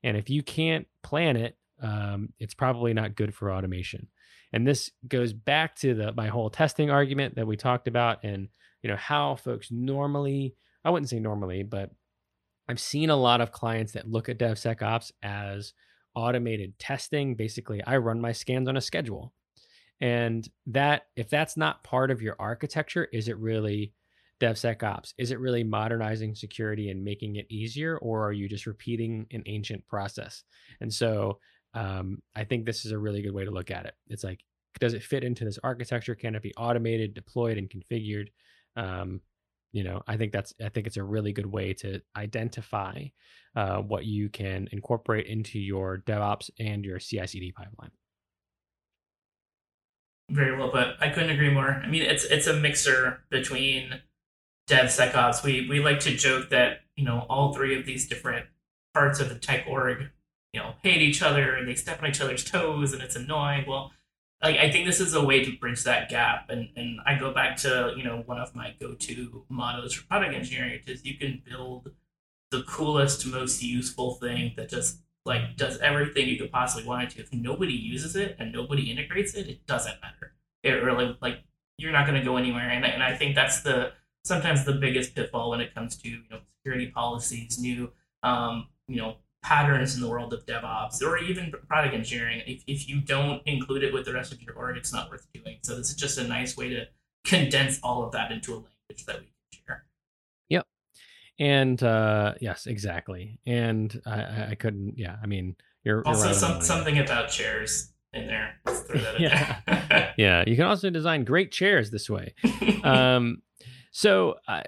And 0.03 0.17
if 0.17 0.31
you 0.31 0.43
can't 0.43 0.87
plan 1.03 1.37
it, 1.37 1.57
um, 1.83 2.31
it's 2.39 2.55
probably 2.55 2.95
not 2.95 3.17
good 3.17 3.35
for 3.35 3.53
automation. 3.53 4.09
And 4.53 4.67
this 4.67 4.91
goes 5.09 5.33
back 5.33 5.77
to 5.77 5.95
the 5.95 6.13
my 6.13 6.29
whole 6.29 6.51
testing 6.51 6.91
argument 6.91 7.37
that 7.37 7.47
we 7.47 7.57
talked 7.57 7.89
about, 7.89 8.23
and 8.23 8.49
you 8.83 8.91
know 8.91 8.97
how 8.97 9.37
folks 9.37 9.69
normally, 9.71 10.55
I 10.85 10.91
wouldn't 10.91 11.09
say 11.09 11.21
normally, 11.21 11.63
but 11.63 11.91
I've 12.69 12.81
seen 12.81 13.11
a 13.11 13.17
lot 13.17 13.41
of 13.41 13.53
clients 13.53 13.93
that 13.93 14.09
look 14.11 14.29
at 14.29 14.39
DevSecOps 14.39 15.13
as 15.23 15.73
automated 16.15 16.79
testing. 16.79 17.35
Basically, 17.35 17.83
I 17.85 17.97
run 17.97 18.21
my 18.21 18.33
scans 18.33 18.69
on 18.69 18.77
a 18.77 18.81
schedule 18.81 19.33
and 20.01 20.49
that, 20.67 21.03
if 21.17 21.29
that's 21.29 21.57
not 21.57 21.85
part 21.85 22.11
of 22.11 22.23
your 22.23 22.37
architecture, 22.39 23.09
is 23.13 23.29
it 23.29 23.39
really 23.39 23.93
DevSecOps? 24.41 25.15
Is 25.19 25.31
it 25.31 25.39
really 25.39 25.63
modernizing 25.63 26.35
security 26.35 26.91
and 26.91 27.05
making 27.05 27.37
it 27.37 27.47
easier, 27.49 27.99
or 27.99 28.27
are 28.27 28.33
you 28.33 28.49
just 28.49 28.67
repeating 28.67 29.27
an 29.31 29.43
ancient 29.47 29.87
process? 29.87 30.43
And 30.81 30.93
so 30.93 31.39
um, 31.75 32.21
I 32.35 32.45
think 32.45 32.67
this 32.67 32.85
is 32.85 32.93
a 32.93 32.99
really 32.99 33.23
good 33.23 33.35
way 33.35 33.45
to 33.45 33.51
look 33.51 33.71
at 33.71 33.87
it. 33.87 33.95
It's 34.09 34.25
like, 34.25 34.41
does 34.81 34.95
it 34.95 35.05
fit 35.05 35.23
into 35.23 35.45
this 35.45 35.59
architecture? 35.63 36.15
Can 36.15 36.35
it 36.35 36.43
be 36.43 36.55
automated, 36.57 37.15
deployed, 37.15 37.59
and 37.59 37.71
configured? 37.71 38.29
Um, 38.77 39.21
you 39.71 39.85
know, 39.85 40.03
I 40.07 40.17
think 40.17 40.33
that's 40.33 40.53
I 40.63 40.69
think 40.69 40.87
it's 40.87 40.99
a 40.99 41.05
really 41.05 41.33
good 41.33 41.47
way 41.47 41.73
to 41.75 42.01
identify 42.17 43.05
uh, 43.57 43.79
what 43.79 44.05
you 44.05 44.29
can 44.29 44.69
incorporate 44.73 45.27
into 45.27 45.59
your 45.59 46.03
DevOps 46.07 46.51
and 46.59 46.85
your 46.85 46.99
CI/CD 46.99 47.53
pipeline. 47.53 47.91
Very 50.33 50.57
well 50.57 50.71
put. 50.71 50.97
I 50.99 51.11
couldn't 51.11 51.31
agree 51.31 51.51
more. 51.51 51.81
I 51.85 51.87
mean, 51.87 52.03
it's 52.03 52.25
it's 52.25 52.47
a 52.47 52.55
mixer 52.55 53.23
between 53.31 54.01
DevSecOps. 54.67 55.45
We 55.45 55.69
we 55.69 55.81
like 55.81 56.01
to 56.01 56.17
joke 56.17 56.49
that 56.49 56.81
you 56.97 57.05
know 57.05 57.27
all 57.29 57.53
three 57.53 57.79
of 57.79 57.85
these 57.85 58.09
different 58.09 58.47
parts 58.95 59.21
of 59.21 59.29
the 59.29 59.35
tech 59.35 59.67
org, 59.69 60.09
you 60.55 60.61
know, 60.61 60.75
hate 60.83 61.03
each 61.03 61.23
other 61.23 61.55
and 61.55 61.69
they 61.69 61.75
step 61.75 62.03
on 62.03 62.09
each 62.09 62.21
other's 62.21 62.45
toes 62.45 62.95
and 62.95 63.03
it's 63.03 63.15
annoying. 63.15 63.67
Well, 63.69 63.93
like 64.43 64.57
I 64.57 64.71
think 64.71 64.87
this 64.87 65.01
is 65.01 65.13
a 65.13 65.23
way 65.23 65.45
to 65.45 65.57
bridge 65.59 65.85
that 65.85 66.09
gap. 66.09 66.49
And 66.49 66.71
and 66.77 67.01
I 67.05 67.19
go 67.19 67.35
back 67.35 67.59
to 67.59 67.93
you 67.95 68.05
know 68.05 68.23
one 68.25 68.39
of 68.39 68.55
my 68.55 68.75
go 68.81 68.95
to 68.95 69.45
mottos 69.51 69.93
for 69.93 70.07
product 70.07 70.35
engineering 70.35 70.73
which 70.73 70.89
is 70.89 71.05
you 71.05 71.19
can 71.19 71.43
build 71.47 71.91
the 72.51 72.63
coolest, 72.63 73.27
most 73.27 73.63
useful 73.63 74.15
thing 74.15 74.55
that 74.57 74.71
just 74.71 74.99
like 75.25 75.57
does 75.57 75.79
everything 75.79 76.29
you 76.29 76.39
could 76.39 76.51
possibly 76.51 76.87
want 76.87 77.05
it 77.05 77.11
to. 77.11 77.21
If 77.21 77.33
nobody 77.33 77.75
uses 77.75 78.17
it 78.17 78.37
and 78.39 78.53
nobody 78.53 78.91
integrates 78.91 79.35
it, 79.35 79.49
it 79.49 79.67
doesn't 79.67 80.01
matter. 80.03 80.33
It 80.63 80.83
really 80.83 81.17
like 81.21 81.39
you're 81.79 81.93
not 81.93 82.07
going 82.07 82.19
to 82.19 82.25
go 82.25 82.37
anywhere. 82.37 82.69
And 82.71 82.85
and 82.85 83.03
I 83.03 83.17
think 83.17 83.35
that's 83.35 83.63
the 83.63 83.93
sometimes 84.25 84.65
the 84.65 84.73
biggest 84.73 85.15
pitfall 85.15 85.51
when 85.51 85.61
it 85.61 85.75
comes 85.75 85.97
to 85.99 86.09
you 86.09 86.23
know 86.31 86.41
security 86.59 86.91
policies, 86.91 87.59
new 87.59 87.93
um, 88.23 88.69
you 88.89 88.97
know 88.97 89.17
patterns 89.43 89.97
in 89.97 90.01
the 90.01 90.09
world 90.09 90.33
of 90.33 90.47
DevOps 90.47 91.03
or 91.03 91.19
even 91.19 91.53
product 91.69 91.95
engineering. 91.95 92.43
If 92.47 92.63
if 92.67 92.89
you 92.89 93.01
don't 93.01 93.43
include 93.47 93.85
it 93.85 93.93
with 93.93 94.05
the 94.05 94.13
rest 94.13 94.33
of 94.33 94.43
your 94.43 94.55
org, 94.55 94.77
it's 94.77 94.93
not 94.93 95.11
worth 95.11 95.27
doing. 95.33 95.59
So 95.63 95.77
this 95.77 95.91
is 95.91 95.97
just 95.97 96.19
a 96.19 96.25
nice 96.25 96.57
way 96.57 96.69
to 96.71 96.87
condense 97.25 97.79
all 97.83 98.05
of 98.05 98.13
that 98.13 98.33
into 98.33 98.53
a 98.53 98.57
language 98.57 99.07
that 99.07 99.21
we 99.21 99.27
and 101.43 101.83
uh, 101.83 102.35
yes, 102.41 102.67
exactly. 102.69 103.41
And 103.45 104.01
I, 104.07 104.51
I 104.51 104.55
couldn't. 104.55 104.95
Yeah, 104.97 105.17
I 105.21 105.27
mean, 105.27 105.57
you're 105.83 106.07
also 106.07 106.27
you're 106.27 106.35
some, 106.35 106.61
something 106.63 107.01
about 107.01 107.31
chairs 107.31 107.91
in 108.13 108.29
there. 108.29 108.61
yeah, 109.19 110.13
yeah. 110.17 110.45
You 110.47 110.55
can 110.55 110.67
also 110.67 110.89
design 110.89 111.25
great 111.25 111.51
chairs 111.51 111.91
this 111.91 112.09
way. 112.09 112.35
um, 112.85 113.43
so. 113.91 114.37
I, 114.47 114.63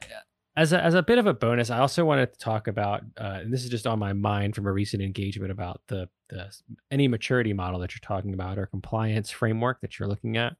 as 0.57 0.73
a, 0.73 0.81
as 0.81 0.95
a 0.95 1.03
bit 1.03 1.19
of 1.19 1.27
a 1.27 1.35
bonus, 1.35 1.69
I 1.69 1.81
also 1.81 2.05
wanted 2.05 2.33
to 2.33 2.39
talk 2.39 2.69
about, 2.69 3.03
uh, 3.21 3.41
and 3.43 3.53
this 3.53 3.65
is 3.65 3.71
just 3.71 3.89
on 3.89 3.99
my 3.99 4.13
mind 4.13 4.55
from 4.55 4.67
a 4.69 4.73
recent 4.73 5.03
engagement 5.03 5.51
about 5.51 5.81
the, 5.89 6.09
the 6.31 6.49
any 6.93 7.09
maturity 7.09 7.53
model 7.53 7.81
that 7.81 7.93
you're 7.93 8.07
talking 8.07 8.35
about 8.35 8.57
or 8.57 8.67
compliance 8.67 9.33
framework 9.33 9.81
that 9.81 9.99
you're 9.99 10.07
looking 10.07 10.37
at. 10.37 10.55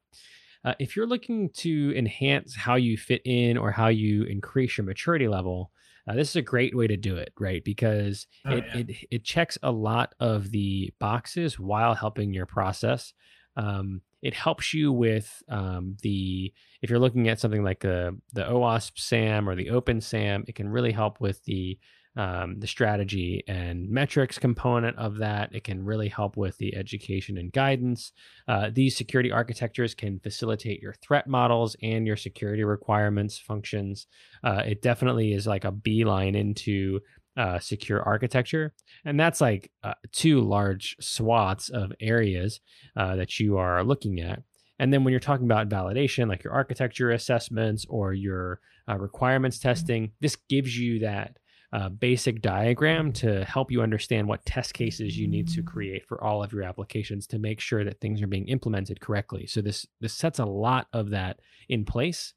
Uh, 0.65 0.75
if 0.81 0.97
you're 0.97 1.07
looking 1.07 1.49
to 1.51 1.97
enhance 1.97 2.57
how 2.57 2.75
you 2.75 2.97
fit 2.97 3.23
in 3.25 3.57
or 3.57 3.71
how 3.71 3.87
you 3.87 4.25
increase 4.25 4.77
your 4.77 4.85
maturity 4.85 5.29
level, 5.29 5.71
uh, 6.09 6.15
this 6.15 6.31
is 6.31 6.37
a 6.37 6.43
great 6.43 6.77
way 6.77 6.87
to 6.87 6.97
do 6.97 7.17
it, 7.17 7.33
right? 7.39 7.65
Because 7.65 8.27
oh, 8.47 8.57
it, 8.57 8.65
yeah. 8.67 8.81
it 8.81 8.97
it 9.11 9.25
checks 9.25 9.57
a 9.63 9.73
lot 9.73 10.15
of 10.21 10.51
the 10.51 10.93
boxes 10.99 11.59
while 11.59 11.95
helping 11.95 12.33
your 12.33 12.47
process. 12.47 13.13
Um, 13.57 14.03
it 14.23 14.35
helps 14.35 14.75
you 14.75 14.93
with 14.93 15.43
um, 15.49 15.97
the 16.03 16.53
if 16.83 16.91
you're 16.91 16.99
looking 16.99 17.29
at 17.29 17.41
something 17.41 17.63
like 17.63 17.85
uh, 17.85 18.13
the 18.33 18.45
OWASP 18.45 18.99
SAMM 18.99 19.47
or 19.47 19.55
the 19.55 19.67
OpenSAMM, 19.67 20.49
it 20.49 20.55
can 20.55 20.69
really 20.69 20.93
help 20.93 21.21
with 21.21 21.45
the 21.45 21.79
um, 22.17 22.59
the 22.59 22.67
strategy 22.67 23.43
and 23.49 23.89
metrics 23.89 24.39
component 24.39 24.97
of 24.99 25.19
that. 25.19 25.55
It 25.55 25.65
can 25.65 25.85
really 25.85 26.09
help 26.09 26.37
with 26.37 26.57
the 26.59 26.77
education 26.77 27.39
and 27.39 27.53
guidance. 27.53 28.13
Uh, 28.47 28.71
these 28.73 28.97
security 28.97 29.33
architectures 29.33 29.95
can 29.95 30.21
facilitate 30.21 30.81
your 30.81 30.95
threat 30.95 31.27
models 31.27 31.77
and 31.83 32.07
your 32.07 32.17
security 32.17 32.65
requirements 32.65 33.39
functions. 33.39 34.07
Uh, 34.43 34.63
it 34.65 34.83
definitely 34.83 35.33
is 35.33 35.47
like 35.47 35.65
a 35.65 35.73
beeline 35.73 36.35
into 36.35 37.01
uh, 37.37 37.59
secure 37.59 38.01
architecture. 38.03 38.73
And 39.05 39.19
that's 39.19 39.41
like 39.41 39.71
uh, 39.83 39.95
two 40.13 40.41
large 40.41 40.97
swaths 41.01 41.69
of 41.69 41.93
areas 42.01 42.61
uh, 42.97 43.17
that 43.17 43.41
you 43.41 43.57
are 43.59 43.83
looking 43.83 44.21
at. 44.21 44.43
And 44.79 44.93
then 44.93 45.05
when 45.05 45.13
you're 45.13 45.21
talking 45.21 45.47
about 45.47 45.69
validation, 45.69 46.29
like 46.29 46.45
your 46.45 46.53
architecture 46.53 47.11
assessments 47.11 47.87
or 47.89 48.13
your 48.13 48.61
uh, 48.89 48.99
requirements 48.99 49.59
testing, 49.59 50.13
this 50.21 50.37
gives 50.49 50.77
you 50.77 51.01
that 51.01 51.37
uh, 51.75 51.89
basic 51.89 52.41
diagram 52.41 53.13
to 53.13 53.45
help 53.45 53.69
you 53.69 53.83
understand 53.83 54.29
what 54.29 54.45
test 54.47 54.73
cases 54.75 55.19
you 55.19 55.27
need 55.27 55.49
to 55.49 55.61
create 55.61 56.07
for 56.07 56.23
all 56.23 56.41
of 56.41 56.53
your 56.53 56.63
applications 56.63 57.27
to 57.27 57.37
make 57.37 57.59
sure 57.59 57.83
that 57.83 58.01
things 58.01 58.23
are 58.23 58.29
being 58.29 58.47
implemented 58.47 59.01
correctly. 59.01 59.45
So 59.49 59.61
this 59.61 59.85
this 60.01 60.15
sets 60.15 60.39
a 60.39 60.45
lot 60.45 60.87
of 60.93 61.11
that 61.11 61.41
in 61.69 61.85
place. 61.85 62.33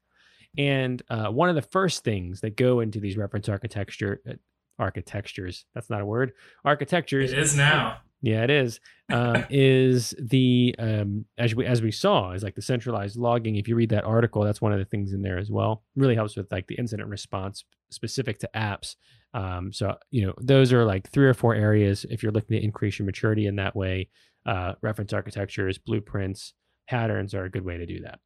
And 0.56 1.00
uh, 1.08 1.28
one 1.28 1.48
of 1.48 1.54
the 1.54 1.62
first 1.62 2.02
things 2.02 2.40
that 2.40 2.56
go 2.56 2.80
into 2.80 2.98
these 2.98 3.16
reference 3.16 3.48
architecture 3.48 4.20
uh, 4.28 4.32
architectures 4.80 5.64
that's 5.74 5.90
not 5.90 6.00
a 6.00 6.06
word 6.06 6.32
architectures 6.64 7.32
it 7.32 7.38
is 7.40 7.56
now 7.56 7.98
yeah 8.22 8.44
it 8.44 8.50
is 8.50 8.78
um, 9.10 9.44
is 9.50 10.14
the 10.20 10.72
um, 10.78 11.24
as 11.36 11.52
we 11.56 11.66
as 11.66 11.82
we 11.82 11.90
saw 11.90 12.30
is 12.30 12.44
like 12.44 12.54
the 12.54 12.62
centralized 12.62 13.16
logging 13.16 13.56
if 13.56 13.66
you 13.66 13.74
read 13.74 13.90
that 13.90 14.04
article 14.04 14.44
that's 14.44 14.60
one 14.60 14.72
of 14.72 14.78
the 14.78 14.84
things 14.84 15.12
in 15.12 15.20
there 15.20 15.36
as 15.36 15.50
well 15.50 15.82
really 15.96 16.14
helps 16.14 16.36
with 16.36 16.50
like 16.52 16.68
the 16.68 16.76
incident 16.76 17.08
response 17.08 17.64
specific 17.90 18.38
to 18.38 18.48
apps 18.54 18.94
um, 19.34 19.72
so 19.72 19.96
you 20.10 20.26
know 20.26 20.34
those 20.40 20.72
are 20.72 20.84
like 20.84 21.10
three 21.10 21.26
or 21.26 21.34
four 21.34 21.54
areas 21.54 22.06
if 22.10 22.22
you're 22.22 22.32
looking 22.32 22.56
to 22.58 22.64
increase 22.64 22.98
your 22.98 23.06
maturity 23.06 23.46
in 23.46 23.56
that 23.56 23.76
way. 23.76 24.08
Uh, 24.46 24.74
reference 24.80 25.12
architectures 25.12 25.76
blueprints 25.78 26.54
patterns 26.88 27.34
are 27.34 27.44
a 27.44 27.50
good 27.50 27.64
way 27.64 27.76
to 27.76 27.86
do 27.86 28.00
that. 28.00 28.18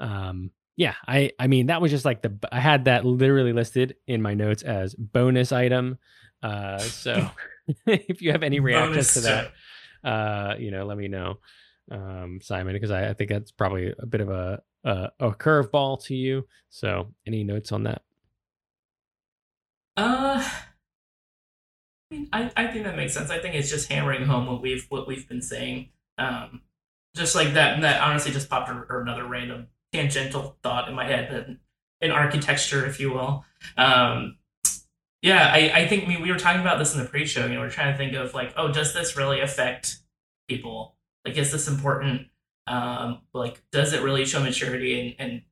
Um 0.00 0.50
yeah 0.76 0.94
i 1.08 1.32
i 1.40 1.48
mean 1.48 1.66
that 1.66 1.82
was 1.82 1.90
just 1.90 2.04
like 2.04 2.22
the 2.22 2.38
i 2.52 2.60
had 2.60 2.84
that 2.84 3.04
literally 3.04 3.52
listed 3.52 3.96
in 4.06 4.22
my 4.22 4.34
notes 4.34 4.62
as 4.62 4.94
bonus 4.94 5.50
item. 5.50 5.98
Uh 6.42 6.78
so 6.78 7.28
if 7.86 8.22
you 8.22 8.32
have 8.32 8.42
any 8.42 8.60
reactions 8.60 8.94
bonus 8.94 9.14
to 9.14 9.20
that 9.20 9.52
uh 10.04 10.54
you 10.58 10.70
know 10.70 10.86
let 10.86 10.96
me 10.96 11.08
know 11.08 11.38
um 11.90 12.38
simon 12.40 12.72
because 12.72 12.90
I, 12.90 13.08
I 13.08 13.12
think 13.12 13.30
that's 13.30 13.50
probably 13.50 13.92
a 13.98 14.06
bit 14.06 14.20
of 14.20 14.30
a 14.30 14.62
a, 14.84 15.10
a 15.20 15.30
curveball 15.32 16.02
to 16.04 16.14
you. 16.14 16.46
So 16.70 17.12
any 17.26 17.44
notes 17.44 17.72
on 17.72 17.82
that 17.84 18.02
uh 19.98 20.48
I, 22.32 22.50
I 22.56 22.66
think 22.68 22.84
that 22.84 22.96
makes 22.96 23.12
sense. 23.12 23.30
I 23.30 23.38
think 23.38 23.54
it's 23.54 23.68
just 23.68 23.90
hammering 23.90 24.24
home 24.24 24.46
what 24.46 24.62
we've 24.62 24.86
what 24.88 25.06
we've 25.06 25.28
been 25.28 25.42
saying. 25.42 25.90
Um, 26.16 26.62
just 27.14 27.34
like 27.34 27.54
that 27.54 27.80
that 27.82 28.00
honestly 28.02 28.32
just 28.32 28.48
popped 28.48 28.70
a, 28.70 28.98
another 28.98 29.26
random 29.26 29.68
tangential 29.92 30.56
thought 30.62 30.88
in 30.88 30.94
my 30.94 31.04
head, 31.04 31.30
That 31.30 31.56
in 32.00 32.10
architecture, 32.10 32.86
if 32.86 33.00
you 33.00 33.12
will. 33.12 33.44
Um, 33.76 34.38
yeah, 35.20 35.50
I, 35.52 35.82
I 35.82 35.88
think 35.88 36.04
I 36.04 36.06
mean, 36.06 36.22
we 36.22 36.30
were 36.30 36.38
talking 36.38 36.60
about 36.60 36.78
this 36.78 36.94
in 36.94 37.02
the 37.02 37.08
pre-show. 37.08 37.46
You 37.46 37.54
know, 37.54 37.60
we're 37.60 37.70
trying 37.70 37.92
to 37.92 37.98
think 37.98 38.14
of 38.14 38.34
like, 38.34 38.54
oh, 38.56 38.72
does 38.72 38.94
this 38.94 39.16
really 39.16 39.40
affect 39.40 39.98
people? 40.48 40.96
Like, 41.26 41.36
is 41.36 41.52
this 41.52 41.68
important? 41.68 42.28
Um, 42.66 43.22
like, 43.34 43.62
does 43.72 43.92
it 43.92 44.02
really 44.02 44.24
show 44.24 44.40
maturity? 44.40 45.00
And 45.00 45.14
and 45.18 45.42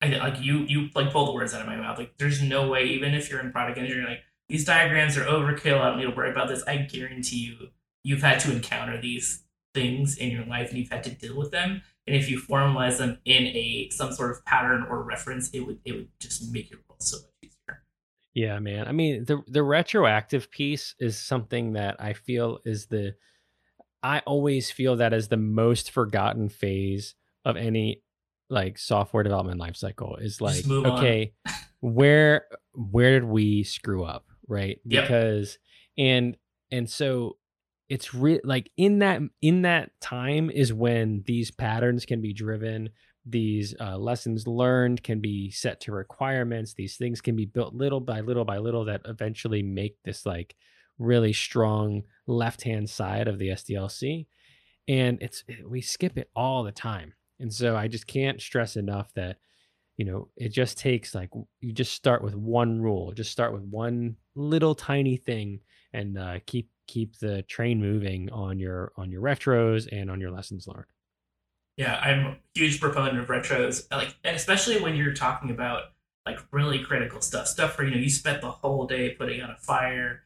I, 0.00 0.08
like 0.08 0.40
you 0.40 0.60
you 0.68 0.88
like 0.94 1.12
pulled 1.12 1.28
the 1.28 1.32
words 1.32 1.54
out 1.54 1.60
of 1.60 1.66
my 1.66 1.76
mouth. 1.76 1.98
Like, 1.98 2.16
there's 2.18 2.42
no 2.42 2.68
way, 2.68 2.84
even 2.84 3.14
if 3.14 3.30
you're 3.30 3.40
in 3.40 3.50
product 3.50 3.78
engineering, 3.78 4.06
like 4.06 4.22
these 4.48 4.64
diagrams 4.64 5.16
are 5.16 5.24
overkill. 5.24 5.80
I 5.80 5.90
don't 5.90 5.98
need 5.98 6.04
to 6.04 6.16
worry 6.16 6.30
about 6.30 6.48
this. 6.48 6.62
I 6.66 6.76
guarantee 6.76 7.38
you, 7.38 7.68
you've 8.04 8.22
had 8.22 8.40
to 8.40 8.52
encounter 8.52 9.00
these 9.00 9.44
things 9.74 10.16
in 10.16 10.30
your 10.30 10.44
life 10.44 10.70
and 10.70 10.78
you've 10.78 10.90
had 10.90 11.04
to 11.04 11.10
deal 11.10 11.36
with 11.36 11.50
them 11.50 11.82
and 12.06 12.16
if 12.16 12.30
you 12.30 12.40
formalize 12.40 12.98
them 12.98 13.18
in 13.24 13.46
a 13.48 13.88
some 13.92 14.12
sort 14.12 14.30
of 14.30 14.44
pattern 14.44 14.84
or 14.88 15.02
reference 15.02 15.50
it 15.50 15.60
would 15.60 15.78
it 15.84 15.92
would 15.92 16.08
just 16.18 16.50
make 16.52 16.70
your 16.70 16.80
world 16.88 17.02
so 17.02 17.18
much 17.18 17.30
easier 17.42 17.82
yeah 18.34 18.58
man 18.58 18.88
i 18.88 18.92
mean 18.92 19.24
the 19.26 19.40
the 19.46 19.62
retroactive 19.62 20.50
piece 20.50 20.94
is 20.98 21.18
something 21.18 21.74
that 21.74 21.96
i 22.00 22.12
feel 22.12 22.58
is 22.64 22.86
the 22.86 23.14
i 24.02 24.20
always 24.20 24.70
feel 24.70 24.96
that 24.96 25.12
is 25.12 25.28
the 25.28 25.36
most 25.36 25.90
forgotten 25.90 26.48
phase 26.48 27.14
of 27.44 27.56
any 27.56 28.02
like 28.50 28.78
software 28.78 29.22
development 29.22 29.60
lifecycle 29.60 30.20
is 30.22 30.40
like 30.40 30.66
okay 30.68 31.32
where 31.80 32.46
where 32.72 33.18
did 33.18 33.24
we 33.24 33.62
screw 33.62 34.04
up 34.04 34.24
right? 34.48 34.80
Yep. 34.84 35.04
because 35.04 35.58
and 35.96 36.36
and 36.72 36.88
so 36.88 37.36
it's 37.88 38.14
re- 38.14 38.40
like 38.42 38.70
in 38.76 38.98
that 39.00 39.20
in 39.40 39.62
that 39.62 39.90
time 40.00 40.50
is 40.50 40.72
when 40.72 41.22
these 41.26 41.50
patterns 41.50 42.04
can 42.04 42.20
be 42.20 42.32
driven 42.32 42.90
these 43.24 43.74
uh, 43.78 43.98
lessons 43.98 44.46
learned 44.46 45.02
can 45.02 45.20
be 45.20 45.50
set 45.50 45.80
to 45.82 45.92
requirements 45.92 46.74
these 46.74 46.96
things 46.96 47.20
can 47.20 47.36
be 47.36 47.44
built 47.44 47.74
little 47.74 48.00
by 48.00 48.20
little 48.20 48.44
by 48.44 48.56
little 48.56 48.86
that 48.86 49.02
eventually 49.04 49.62
make 49.62 49.96
this 50.04 50.24
like 50.24 50.54
really 50.98 51.32
strong 51.32 52.02
left 52.26 52.62
hand 52.62 52.88
side 52.88 53.28
of 53.28 53.38
the 53.38 53.48
sdlc 53.48 54.26
and 54.86 55.18
it's 55.20 55.44
we 55.66 55.82
skip 55.82 56.16
it 56.16 56.30
all 56.34 56.62
the 56.62 56.72
time 56.72 57.12
and 57.40 57.52
so 57.52 57.76
i 57.76 57.88
just 57.88 58.06
can't 58.06 58.40
stress 58.40 58.76
enough 58.76 59.12
that 59.14 59.36
you 59.96 60.04
know 60.04 60.28
it 60.36 60.50
just 60.50 60.78
takes 60.78 61.14
like 61.14 61.30
you 61.60 61.72
just 61.72 61.92
start 61.92 62.22
with 62.22 62.34
one 62.34 62.80
rule 62.80 63.12
just 63.12 63.30
start 63.30 63.52
with 63.52 63.62
one 63.62 64.16
little 64.34 64.74
tiny 64.74 65.16
thing 65.16 65.60
and 65.92 66.18
uh, 66.18 66.38
keep 66.46 66.68
keep 66.86 67.18
the 67.18 67.42
train 67.42 67.80
moving 67.80 68.30
on 68.30 68.58
your 68.58 68.92
on 68.96 69.10
your 69.10 69.22
retros 69.22 69.88
and 69.92 70.10
on 70.10 70.20
your 70.20 70.30
lessons 70.30 70.66
learned. 70.66 70.86
Yeah, 71.76 71.96
I'm 71.96 72.26
a 72.26 72.36
huge 72.54 72.80
proponent 72.80 73.18
of 73.18 73.28
retros, 73.28 73.86
like 73.92 74.16
and 74.24 74.34
especially 74.34 74.80
when 74.80 74.96
you're 74.96 75.14
talking 75.14 75.50
about 75.50 75.84
like 76.26 76.40
really 76.50 76.80
critical 76.80 77.20
stuff, 77.20 77.46
stuff 77.46 77.78
where 77.78 77.86
you 77.86 77.94
know 77.94 78.00
you 78.00 78.10
spent 78.10 78.40
the 78.40 78.50
whole 78.50 78.86
day 78.86 79.10
putting 79.10 79.40
out 79.40 79.50
a 79.50 79.56
fire. 79.56 80.22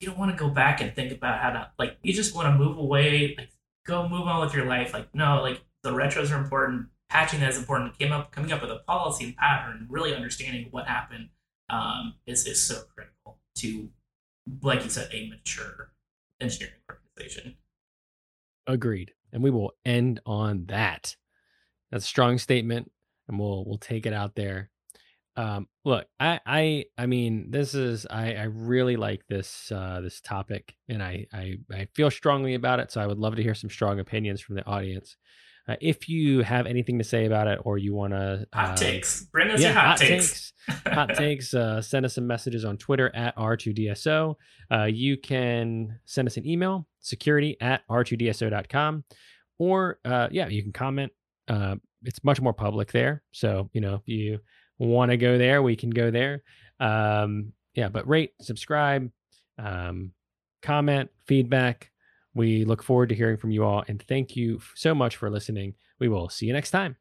You 0.00 0.08
don't 0.08 0.18
want 0.18 0.30
to 0.30 0.36
go 0.36 0.50
back 0.50 0.80
and 0.80 0.94
think 0.94 1.12
about 1.12 1.40
how 1.40 1.50
to 1.50 1.70
like. 1.78 1.98
You 2.02 2.12
just 2.12 2.34
want 2.34 2.46
to 2.48 2.58
move 2.58 2.78
away, 2.78 3.34
like 3.36 3.50
go 3.84 4.08
move 4.08 4.28
on 4.28 4.44
with 4.44 4.54
your 4.54 4.66
life. 4.66 4.92
Like 4.92 5.12
no, 5.14 5.42
like 5.42 5.60
the 5.86 5.96
retros 5.96 6.30
are 6.30 6.40
important. 6.40 6.88
Patching 7.08 7.40
that 7.40 7.50
is 7.50 7.58
important. 7.58 7.98
Came 7.98 8.12
up 8.12 8.32
coming 8.32 8.52
up 8.52 8.62
with 8.62 8.70
a 8.70 8.80
policy 8.86 9.24
and 9.24 9.36
pattern, 9.36 9.86
really 9.88 10.14
understanding 10.14 10.68
what 10.70 10.86
happened 10.86 11.28
um, 11.70 12.14
is 12.26 12.46
is 12.46 12.60
so 12.60 12.82
critical 12.94 13.38
to 13.56 13.88
like 14.62 14.84
you 14.84 14.90
said, 14.90 15.08
a 15.12 15.28
mature 15.28 15.92
engineering 16.40 16.74
organization. 16.88 17.56
Agreed. 18.66 19.12
And 19.32 19.42
we 19.42 19.50
will 19.50 19.72
end 19.84 20.20
on 20.26 20.66
that. 20.66 21.16
That's 21.90 22.04
a 22.04 22.08
strong 22.08 22.38
statement, 22.38 22.90
and 23.28 23.38
we'll 23.38 23.64
we'll 23.64 23.78
take 23.78 24.06
it 24.06 24.12
out 24.12 24.34
there. 24.34 24.70
Um, 25.36 25.68
look, 25.84 26.06
I 26.18 26.40
I 26.46 26.84
I 26.96 27.06
mean, 27.06 27.50
this 27.50 27.74
is 27.74 28.06
I 28.08 28.34
I 28.34 28.44
really 28.44 28.96
like 28.96 29.26
this 29.28 29.70
uh, 29.70 30.00
this 30.00 30.20
topic, 30.20 30.74
and 30.88 31.02
I 31.02 31.26
I 31.32 31.58
I 31.70 31.88
feel 31.94 32.10
strongly 32.10 32.54
about 32.54 32.80
it. 32.80 32.90
So 32.90 33.00
I 33.00 33.06
would 33.06 33.18
love 33.18 33.36
to 33.36 33.42
hear 33.42 33.54
some 33.54 33.70
strong 33.70 34.00
opinions 34.00 34.40
from 34.40 34.56
the 34.56 34.66
audience. 34.66 35.16
Uh, 35.68 35.76
if 35.80 36.08
you 36.08 36.42
have 36.42 36.66
anything 36.66 36.98
to 36.98 37.04
say 37.04 37.26
about 37.26 37.48
it 37.48 37.58
or 37.64 37.76
you 37.76 37.94
want 37.94 38.12
to 38.12 38.46
hot 38.52 38.70
uh, 38.70 38.76
takes, 38.76 39.24
bring 39.24 39.50
us 39.50 39.60
yeah, 39.60 39.68
your 39.68 39.74
hot, 39.74 39.86
hot 39.86 39.98
takes. 39.98 40.10
takes 40.10 40.52
hot 40.86 41.08
takes. 41.14 41.54
Uh, 41.54 41.80
send 41.82 42.06
us 42.06 42.14
some 42.14 42.26
messages 42.26 42.64
on 42.64 42.76
Twitter 42.76 43.14
at 43.14 43.36
R2DSO. 43.36 44.34
Uh, 44.70 44.84
you 44.84 45.16
can 45.16 45.98
send 46.04 46.28
us 46.28 46.36
an 46.36 46.46
email, 46.46 46.86
security 47.00 47.56
at 47.60 47.86
R2DSO.com. 47.88 49.04
Or, 49.58 49.98
uh, 50.04 50.28
yeah, 50.30 50.48
you 50.48 50.62
can 50.62 50.72
comment. 50.72 51.12
Uh, 51.48 51.76
it's 52.02 52.22
much 52.24 52.40
more 52.40 52.52
public 52.52 52.92
there. 52.92 53.22
So, 53.32 53.70
you 53.72 53.80
know, 53.80 53.94
if 53.94 54.08
you 54.08 54.40
want 54.78 55.10
to 55.10 55.16
go 55.16 55.38
there, 55.38 55.62
we 55.62 55.76
can 55.76 55.90
go 55.90 56.10
there. 56.10 56.42
Um, 56.78 57.52
yeah, 57.74 57.88
but 57.88 58.08
rate, 58.08 58.32
subscribe, 58.40 59.10
um, 59.58 60.12
comment, 60.62 61.10
feedback 61.26 61.90
we 62.36 62.64
look 62.66 62.82
forward 62.82 63.08
to 63.08 63.14
hearing 63.14 63.38
from 63.38 63.50
you 63.50 63.64
all 63.64 63.82
and 63.88 64.02
thank 64.02 64.36
you 64.36 64.60
so 64.74 64.94
much 64.94 65.16
for 65.16 65.30
listening. 65.30 65.74
We 65.98 66.08
will 66.08 66.28
see 66.28 66.46
you 66.46 66.52
next 66.52 66.70
time. 66.70 66.96